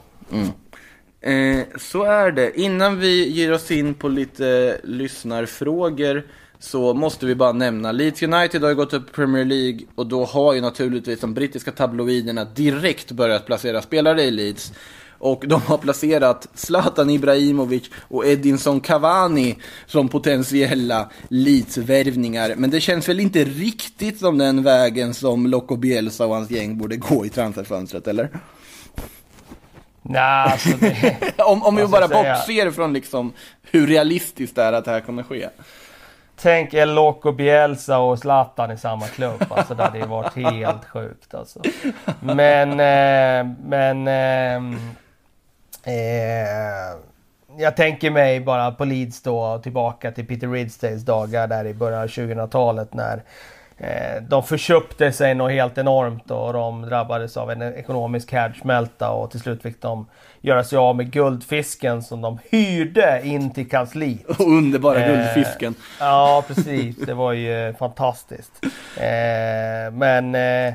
[1.21, 2.59] Eh, så är det.
[2.59, 6.23] Innan vi ger oss in på lite lyssnarfrågor
[6.59, 10.07] så måste vi bara nämna Leeds United har ju gått upp i Premier League och
[10.07, 14.73] då har ju naturligtvis de brittiska tabloiderna direkt börjat placera spelare i Leeds.
[15.19, 22.53] Och de har placerat Zlatan Ibrahimovic och Edinson Cavani som potentiella Leeds-värvningar.
[22.57, 26.77] Men det känns väl inte riktigt som den vägen som Loco Bielsa och hans gäng
[26.77, 28.29] borde gå i transferfönstret, eller?
[30.01, 31.17] Nej, alltså det...
[31.43, 32.35] Om, om vi bara säga?
[32.35, 33.33] bortser från liksom
[33.71, 35.49] hur realistiskt det är att det här kommer ske.
[36.41, 39.45] Tänk El Loco Bielsa och Zlatan i samma klubb.
[39.49, 41.61] Alltså det hade ju varit helt sjukt alltså.
[42.21, 44.07] Men, eh, men...
[44.07, 44.79] Eh,
[45.85, 46.97] eh,
[47.57, 52.01] jag tänker mig bara på Leeds då tillbaka till Peter Ridsdales dagar där i början
[52.01, 53.23] av 2000-talet när
[53.77, 59.31] eh, de förköpte sig något helt enormt och de drabbades av en ekonomisk härdsmälta och
[59.31, 60.07] till slut fick de
[60.41, 64.39] göra sig av med guldfisken som de hyrde in till kansliet.
[64.39, 65.75] Underbara Eh, guldfisken.
[65.99, 66.95] Ja, precis.
[66.95, 68.51] Det var ju fantastiskt.
[68.97, 70.73] Eh, men eh,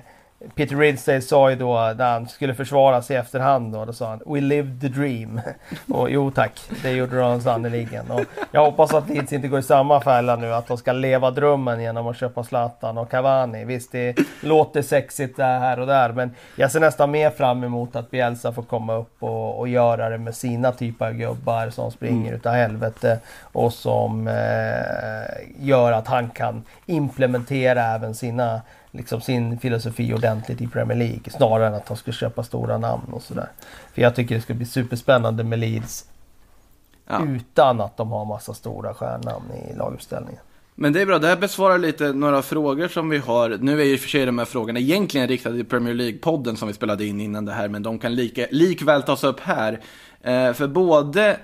[0.55, 4.09] Peter Ridsdale sa ju då när han skulle försvara sig i efterhand då, då sa
[4.09, 5.41] han We lived the dream.
[5.88, 8.11] Och jo tack, det gjorde de sannerligen.
[8.11, 8.20] Och
[8.53, 11.80] jag hoppas att Leeds inte går i samma fälla nu, att de ska leva drömmen
[11.80, 13.64] genom att köpa Zlatan och Cavani.
[13.64, 17.97] Visst, det låter sexigt där här och där, men jag ser nästan mer fram emot
[17.97, 21.91] att Bielsa får komma upp och, och göra det med sina typer av gubbar som
[21.91, 24.34] springer utav helvete och som eh,
[25.59, 28.61] gör att han kan implementera även sina
[28.91, 33.12] liksom sin filosofi ordentligt i Premier League snarare än att de ska köpa stora namn
[33.12, 33.49] och sådär.
[33.95, 36.05] För jag tycker det ska bli superspännande med Leeds
[37.07, 37.24] Ja.
[37.26, 40.41] utan att de har massa stora stjärnnamn i laguppställningen.
[40.74, 43.59] Men det är bra, det här besvarar lite några frågor som vi har.
[43.61, 46.74] Nu är ju för sig de här frågorna egentligen riktade till Premier League-podden som vi
[46.74, 49.80] spelade in innan det här, men de kan lika, likväl tas upp här.
[50.22, 51.36] Eh, för både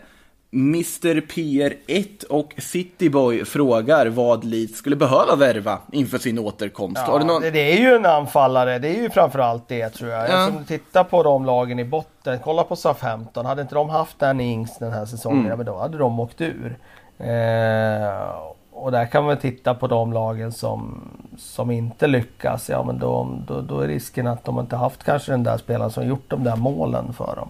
[0.56, 7.02] Mr PR1 och Cityboy frågar vad Leeds skulle behöva värva inför sin återkomst.
[7.02, 7.42] har du någon...
[7.42, 10.30] det, det är ju en anfallare, det är ju framförallt det tror jag.
[10.30, 10.46] Ja.
[10.48, 13.46] Om du tittar på de lagen i botten, kolla på Southampton.
[13.46, 15.50] Hade inte de haft Danny Ings den här säsongen, Mm.
[15.50, 16.76] ja, men då hade de åkt ur.
[17.18, 18.30] Eh,
[18.72, 21.00] och där kan man titta på de lagen som,
[21.38, 22.68] som inte lyckas.
[22.68, 25.90] Ja men då, då, då är risken att de inte haft kanske den där spelaren
[25.90, 27.48] som gjort de där målen för dem.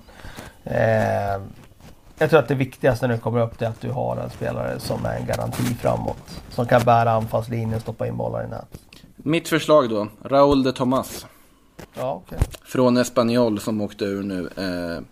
[0.64, 1.42] Eh,
[2.18, 4.80] Jag tror att det viktigaste när du kommer upp är att du har en spelare
[4.80, 6.42] som är en garanti framåt.
[6.50, 8.78] Som kan bära anfallslinjen och stoppa in bollar i nät.
[9.16, 11.26] Mitt förslag då, Raúl de Tomas.
[11.94, 12.38] Ja, okej.
[12.64, 14.48] Från Espanyol som åkte ur nu.
[14.56, 15.02] Eh,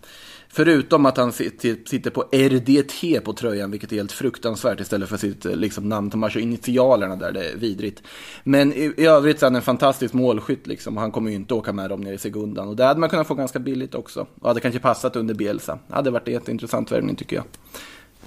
[0.55, 5.17] förutom att han sit- sitter på RDT på tröjan, vilket är helt fruktansvärt istället för
[5.17, 6.09] sitt liksom, namn.
[6.09, 8.03] De har så initialerna där, det är vidrigt.
[8.43, 10.95] Men i, i övrigt så är han en fantastisk målskytt liksom.
[10.97, 12.67] Och han kommer ju inte åka med dem ner i segundan.
[12.67, 14.27] Och det hade man kunnat få ganska billigt också.
[14.41, 15.79] Och hade kanske passat under Bielsa.
[15.87, 17.45] Det hade varit en jätteintressant värvning tycker jag.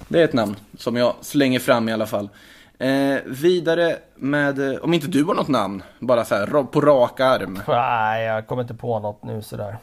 [0.07, 2.29] Det är ett namn som jag slänger fram i alla fall.
[2.77, 7.19] Eh, vidare med, eh, om inte du har något namn, bara så här på rak
[7.19, 7.59] arm.
[7.67, 9.77] Nej, jag kommer inte på något nu sådär.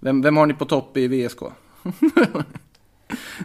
[0.00, 1.40] Vem, vem har ni på topp i VSK?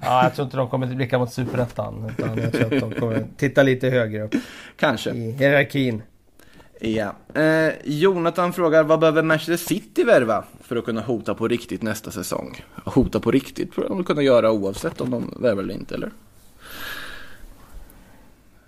[0.02, 2.12] Ja, jag tror inte de kommer att blicka mot Superettan.
[2.18, 4.36] Utan jag tror att de kommer titta lite högre upp
[4.80, 5.10] Kanske.
[5.10, 6.02] i hierarkin.
[6.80, 7.16] Ja.
[7.42, 12.12] Eh, Jonathan frågar, vad behöver Manchester City värva för att kunna hota på riktigt nästa
[12.12, 12.64] säsong?
[12.86, 16.12] Hota på riktigt tror jag de kunna göra oavsett om de värvar eller inte, eller?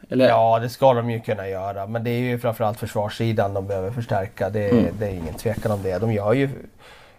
[0.09, 0.27] Eller?
[0.27, 1.87] Ja, det ska de ju kunna göra.
[1.87, 4.49] Men det är ju framförallt försvarssidan de behöver förstärka.
[4.49, 4.85] Det, Mm.
[4.99, 5.99] det är ingen tvekan om det.
[5.99, 6.49] De gör ju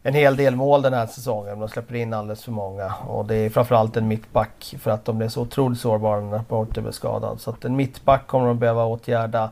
[0.07, 1.59] en hel del mål den här säsongen.
[1.59, 2.95] De släpper in alldeles för många.
[2.95, 4.75] Och det är framförallt en mittback.
[4.79, 7.41] För att de blev så otroligt sårbara när Porter blev skadad.
[7.41, 9.51] Så att en mittback kommer de behöva åtgärda.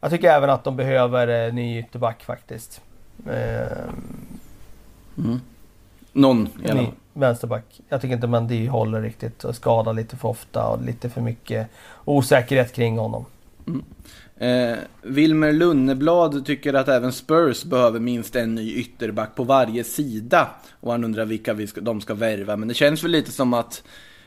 [0.00, 2.80] Jag tycker även att de behöver eh, ny ytterback faktiskt.
[3.30, 3.66] Eh,
[6.12, 6.94] Någon i alla ny fall.
[7.12, 7.80] vänsterback.
[7.88, 9.44] Jag tycker inte Mendy håller riktigt.
[9.44, 11.68] Och skadar lite för ofta och lite för mycket
[12.04, 13.24] osäkerhet kring honom.
[14.42, 20.48] Eh, Wilmer Lunneblad tycker att även Spurs behöver minst en ny ytterback på varje sida.
[20.80, 22.56] Och han undrar vilka vi ska, de ska värva.
[22.56, 23.82] Men det känns väl lite som att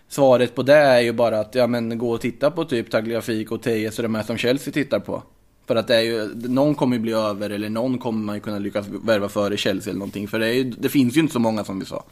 [0.08, 3.56] svaret på det är ju bara att ja, men gå och titta på typ Tagliafico
[3.56, 5.24] och Tejes och de här som Chelsea tittar på.
[5.68, 8.42] För att det är ju, någon kommer ju bli över eller någon kommer man ju
[8.42, 10.28] kunna lyckas värva före Chelsea eller någonting.
[10.28, 12.04] För det, ju, det finns ju inte så många som vi sa.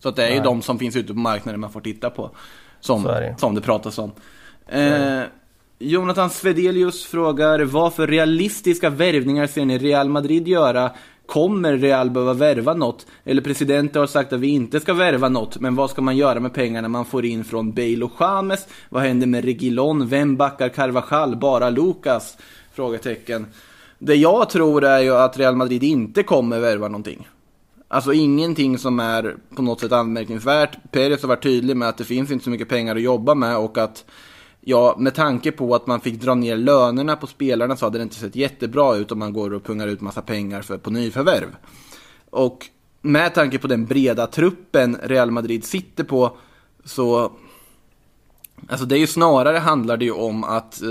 [0.00, 0.44] Så att det är ju Nej.
[0.44, 2.30] de som finns ute på marknaden man får titta på.
[2.80, 3.34] Som, det.
[3.38, 4.12] som det pratas om.
[4.66, 5.22] Eh,
[5.84, 10.90] Jonathan Svedelius frågar, vad för realistiska värvningar ser ni Real Madrid göra?
[11.26, 13.06] Kommer Real behöva värva något?
[13.24, 16.40] Eller presidenten har sagt att vi inte ska värva något, men vad ska man göra
[16.40, 18.66] med pengarna man får in från Bale och James?
[18.88, 20.08] Vad händer med Regilon?
[20.08, 21.36] Vem backar Carvajal?
[21.36, 22.36] Bara Lucas?
[22.74, 23.46] Frågetecken.
[23.98, 27.28] Det jag tror är ju att Real Madrid inte kommer värva någonting.
[27.88, 30.78] Alltså ingenting som är på något sätt anmärkningsvärt.
[30.90, 33.56] Perez har varit tydlig med att det finns inte så mycket pengar att jobba med
[33.56, 34.04] och att
[34.64, 38.02] Ja, med tanke på att man fick dra ner lönerna på spelarna så hade det
[38.02, 41.56] inte sett jättebra ut om man går och pungar ut massa pengar för, på nyförvärv.
[42.30, 42.66] Och
[43.00, 46.36] med tanke på den breda truppen Real Madrid sitter på
[46.84, 47.32] så...
[48.68, 50.88] Alltså det är ju snarare handlar det ju om att eh,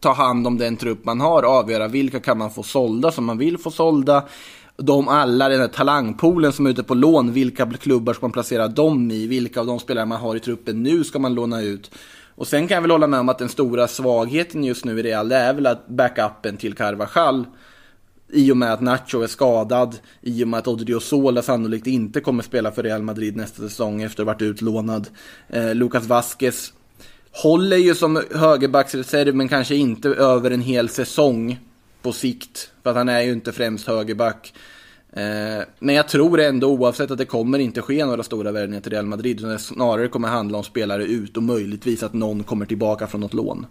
[0.00, 3.38] ta hand om den trupp man har, avgöra vilka kan man få sålda som man
[3.38, 4.28] vill få sålda.
[4.76, 8.68] De alla, den här talangpoolen som är ute på lån, vilka klubbar ska man placera
[8.68, 9.26] dem i?
[9.26, 11.90] Vilka av de spelare man har i truppen nu ska man låna ut?
[12.38, 15.02] Och sen kan jag väl hålla med om att den stora svagheten just nu i
[15.02, 17.44] Real, det är väl att backupen till Carvajal
[18.32, 22.42] i och med att Nacho är skadad, i och med att Odriozola sannolikt inte kommer
[22.42, 25.08] spela för Real Madrid nästa säsong efter att ha varit utlånad.
[25.48, 26.72] Eh, Lucas Vasquez
[27.32, 31.58] håller ju som högerbacksreserv men kanske inte över en hel säsong
[32.02, 32.70] på sikt.
[32.82, 34.54] För att han är ju inte främst högerback.
[35.18, 38.92] Eh, men jag tror ändå oavsett att det kommer inte ske några stora värvningar till
[38.92, 39.38] Real Madrid.
[39.38, 43.20] Utan det snarare kommer handla om spelare ut och möjligtvis att någon kommer tillbaka från
[43.20, 43.66] något lån.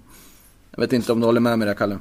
[0.72, 2.00] Jag vet inte om du håller med mig där Kalle?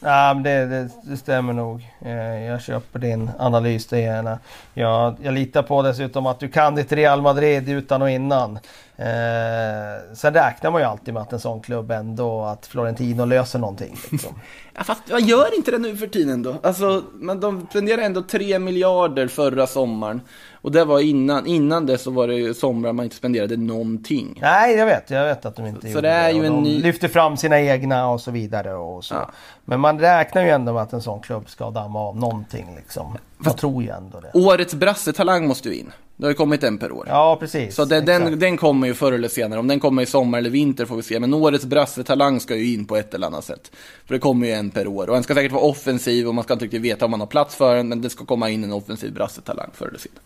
[0.00, 1.86] Ja, men det, det, det stämmer nog.
[2.00, 4.38] Eh, jag köper din analys det gärna.
[4.74, 8.58] Jag, jag litar på dessutom att du kan ditt Real Madrid utan och innan.
[8.96, 13.58] Eh, sen räknar man ju alltid med att en sån klubb ändå, att Florentino löser
[13.58, 13.96] någonting.
[14.10, 14.34] Liksom.
[14.78, 16.56] Ja, fast jag gör inte det nu för tiden då.
[16.62, 20.20] Alltså, men de spenderade ändå 3 miljarder förra sommaren.
[20.66, 24.38] Och det var innan, innan det så var det somrar man inte spenderade någonting.
[24.42, 25.10] Nej, jag vet.
[25.10, 27.36] Jag vet att de inte Så gjorde det är ju en de ny- lyfter fram
[27.36, 28.74] sina egna och så vidare.
[28.74, 29.14] Och så.
[29.14, 29.30] Ja.
[29.64, 32.66] Men man räknar ju ändå med att en sån klubb ska damma av någonting.
[32.76, 33.18] Liksom.
[33.44, 34.30] Jag tror ju ändå det.
[34.34, 35.92] Årets brassetalang måste ju in.
[36.16, 37.06] Det har ju kommit en per år.
[37.08, 37.74] Ja, precis.
[37.74, 39.60] Så det, den, den kommer ju förr eller senare.
[39.60, 41.20] Om den kommer i sommar eller vinter får vi se.
[41.20, 43.70] Men årets brassetalang ska ju in på ett eller annat sätt.
[44.06, 45.08] För det kommer ju en per år.
[45.08, 47.26] Och den ska säkert vara offensiv och man ska inte riktigt veta om man har
[47.26, 47.88] plats för den.
[47.88, 50.20] Men det ska komma in en offensiv brassetalang förr eller senare.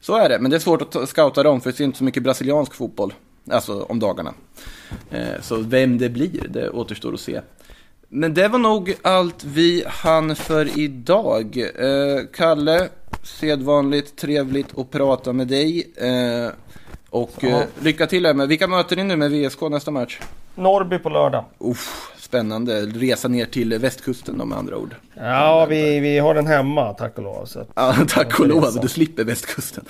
[0.00, 0.38] Så är det.
[0.38, 2.74] Men det är svårt att ta- scouta dem för det är inte så mycket brasiliansk
[2.74, 3.14] fotboll.
[3.50, 4.34] Alltså om dagarna.
[5.10, 7.40] Eh, så vem det blir, det återstår att se.
[8.08, 11.56] Men det var nog allt vi hann för idag.
[11.78, 12.88] Eh, Kalle,
[13.22, 15.92] sedvanligt trevligt att prata med dig.
[15.96, 16.50] Eh,
[17.10, 17.62] och Ja.
[17.82, 20.20] lycka till här med, vilka möter ni nu med VSK nästa match?
[20.54, 21.44] Norrby på lördag.
[21.58, 22.86] Uff, Spännande.
[22.86, 24.94] Resa ner till västkusten då med andra ord.
[25.14, 27.44] Ja, vi, vi har den hemma tack och lov.
[27.46, 29.84] Så Ja, tack och lov, du slipper västkusten.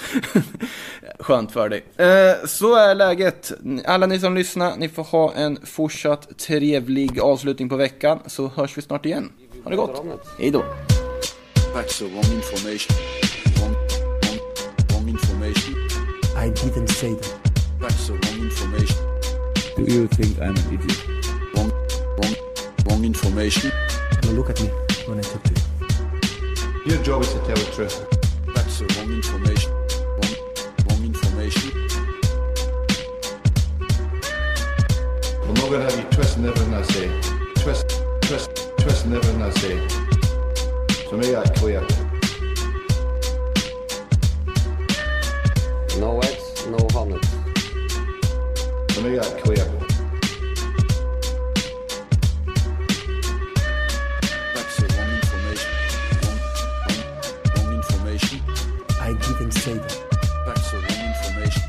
[1.19, 1.85] Skönt för dig.
[1.97, 3.53] Eh, så är läget.
[3.87, 8.19] Alla ni som lyssnar, ni får ha en fortsatt trevlig avslutning på veckan.
[8.27, 9.33] Så hörs vi snart igen.
[9.65, 10.05] Ha det gott.
[10.39, 10.65] Hej då.
[11.75, 12.97] Facts are wrong information.
[13.57, 14.39] Wrong, wrong,
[14.91, 15.75] wrong information.
[16.47, 17.35] I didn't say that.
[17.81, 18.97] Facts are wrong information.
[19.77, 21.20] Do you think I'm an idiot?
[22.87, 23.73] Wrong, wrong, wrong information.
[24.23, 24.69] Now look at me
[25.07, 26.95] when I talk to you.
[26.95, 28.07] Your job is to tell the truth.
[28.55, 29.73] That's are wrong information.
[29.73, 30.35] Wrong,
[30.89, 31.73] wrong information.
[35.43, 37.09] I'm not going to have you twisting everything I say.
[37.57, 39.89] Twist, twist, twisting everything I say.
[41.09, 41.81] So make that clear.
[45.99, 47.19] No eggs, no honey.
[48.91, 49.70] So make that clear.
[59.61, 59.91] I didn't.
[60.47, 61.63] Facts are wrong information.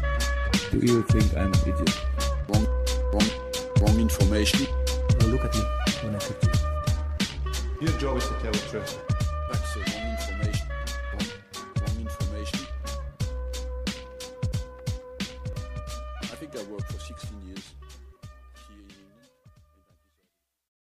[0.72, 2.02] Do you think I'm an idiot?
[2.48, 2.66] Wrong,
[3.12, 3.30] wrong,
[3.82, 4.66] wrong information.
[5.20, 5.62] Now look at me
[6.02, 6.48] when I talk to
[7.82, 7.88] you.
[7.90, 9.11] Your job is to tell the truth.